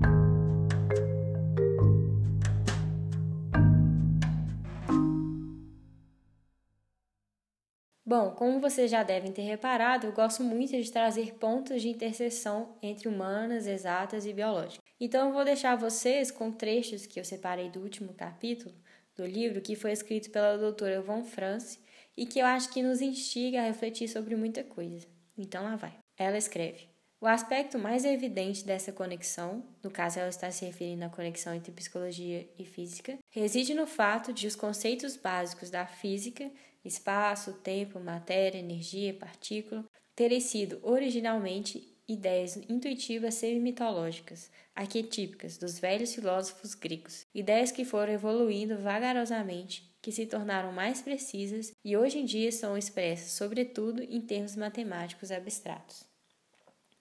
Bom, 8.05 8.31
como 8.31 8.59
vocês 8.59 8.91
já 8.91 9.01
devem 9.01 9.31
ter 9.31 9.43
reparado, 9.43 10.07
eu 10.07 10.11
gosto 10.11 10.43
muito 10.43 10.71
de 10.71 10.91
trazer 10.91 11.35
pontos 11.35 11.81
de 11.81 11.87
interseção 11.87 12.77
entre 12.81 13.07
humanas, 13.07 13.65
exatas 13.65 14.25
e 14.25 14.33
biológicas. 14.33 14.83
Então 14.99 15.27
eu 15.27 15.33
vou 15.33 15.45
deixar 15.45 15.77
vocês 15.77 16.29
com 16.29 16.51
trechos 16.51 17.05
que 17.05 17.17
eu 17.17 17.23
separei 17.23 17.69
do 17.69 17.79
último 17.79 18.13
capítulo 18.13 18.75
do 19.15 19.25
livro, 19.25 19.61
que 19.61 19.75
foi 19.75 19.93
escrito 19.93 20.31
pela 20.31 20.57
doutora 20.57 21.01
Von 21.01 21.23
France 21.23 21.79
e 22.17 22.25
que 22.25 22.39
eu 22.39 22.45
acho 22.45 22.73
que 22.73 22.83
nos 22.83 22.99
instiga 23.01 23.61
a 23.61 23.65
refletir 23.67 24.09
sobre 24.09 24.35
muita 24.35 24.65
coisa. 24.65 25.07
Então 25.37 25.63
lá 25.63 25.77
vai. 25.77 25.97
Ela 26.17 26.37
escreve: 26.37 26.89
O 27.21 27.25
aspecto 27.25 27.79
mais 27.79 28.03
evidente 28.03 28.65
dessa 28.65 28.91
conexão, 28.91 29.63
no 29.81 29.89
caso 29.89 30.19
ela 30.19 30.29
está 30.29 30.51
se 30.51 30.65
referindo 30.65 31.05
à 31.05 31.09
conexão 31.09 31.55
entre 31.55 31.71
psicologia 31.71 32.49
e 32.59 32.65
física, 32.65 33.17
reside 33.29 33.73
no 33.73 33.87
fato 33.87 34.33
de 34.33 34.45
os 34.45 34.57
conceitos 34.57 35.15
básicos 35.15 35.69
da 35.69 35.85
física 35.85 36.51
espaço, 36.83 37.53
tempo, 37.53 37.99
matéria, 37.99 38.59
energia, 38.59 39.13
partícula, 39.13 39.85
terem 40.15 40.39
sido 40.39 40.79
originalmente 40.83 41.93
ideias 42.07 42.57
intuitivas 42.69 43.35
semi-mitológicas, 43.35 44.51
arquetípicas 44.75 45.57
dos 45.57 45.79
velhos 45.79 46.13
filósofos 46.13 46.73
gregos, 46.73 47.25
ideias 47.33 47.71
que 47.71 47.85
foram 47.85 48.13
evoluindo 48.13 48.77
vagarosamente, 48.77 49.89
que 50.01 50.11
se 50.11 50.25
tornaram 50.25 50.71
mais 50.71 51.01
precisas 51.01 51.71
e 51.83 51.95
hoje 51.95 52.19
em 52.19 52.25
dia 52.25 52.51
são 52.51 52.77
expressas 52.77 53.31
sobretudo 53.31 54.03
em 54.03 54.19
termos 54.19 54.55
matemáticos 54.55 55.31
abstratos. 55.31 56.03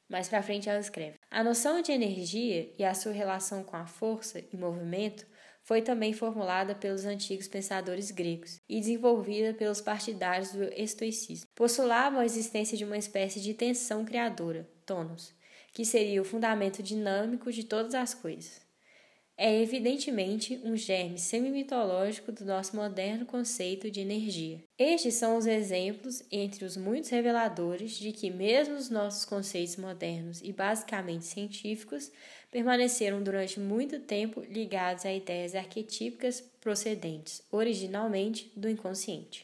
Mais 0.08 0.28
para 0.28 0.42
frente 0.42 0.68
ela 0.68 0.78
escreve: 0.78 1.18
A 1.30 1.42
noção 1.42 1.80
de 1.80 1.90
energia 1.90 2.70
e 2.78 2.84
a 2.84 2.94
sua 2.94 3.12
relação 3.12 3.64
com 3.64 3.76
a 3.76 3.86
força 3.86 4.44
e 4.52 4.56
movimento 4.56 5.26
foi 5.62 5.80
também 5.80 6.12
formulada 6.12 6.74
pelos 6.74 7.04
antigos 7.04 7.48
pensadores 7.48 8.10
gregos 8.10 8.60
e 8.68 8.80
desenvolvida 8.80 9.54
pelos 9.54 9.80
partidários 9.80 10.52
do 10.52 10.64
estoicismo. 10.74 11.48
Postulavam 11.54 12.20
a 12.20 12.24
existência 12.24 12.76
de 12.76 12.84
uma 12.84 12.98
espécie 12.98 13.40
de 13.40 13.54
tensão 13.54 14.04
criadora, 14.04 14.68
tonos, 14.84 15.34
que 15.72 15.84
seria 15.84 16.20
o 16.20 16.24
fundamento 16.24 16.82
dinâmico 16.82 17.52
de 17.52 17.64
todas 17.64 17.94
as 17.94 18.12
coisas 18.12 18.62
é 19.36 19.60
evidentemente 19.60 20.60
um 20.62 20.76
germe 20.76 21.18
semi-mitológico 21.18 22.30
do 22.30 22.44
nosso 22.44 22.76
moderno 22.76 23.24
conceito 23.26 23.90
de 23.90 24.00
energia. 24.00 24.62
Estes 24.78 25.14
são 25.14 25.36
os 25.36 25.46
exemplos, 25.46 26.22
entre 26.30 26.64
os 26.64 26.76
muitos 26.76 27.10
reveladores, 27.10 27.96
de 27.96 28.12
que 28.12 28.30
mesmo 28.30 28.76
os 28.76 28.90
nossos 28.90 29.24
conceitos 29.24 29.76
modernos 29.76 30.40
e 30.42 30.52
basicamente 30.52 31.24
científicos 31.24 32.12
permaneceram 32.52 33.22
durante 33.22 33.58
muito 33.58 33.98
tempo 33.98 34.42
ligados 34.42 35.06
a 35.06 35.12
ideias 35.12 35.54
arquetípicas 35.54 36.44
procedentes, 36.60 37.42
originalmente, 37.50 38.52
do 38.54 38.68
inconsciente. 38.68 39.40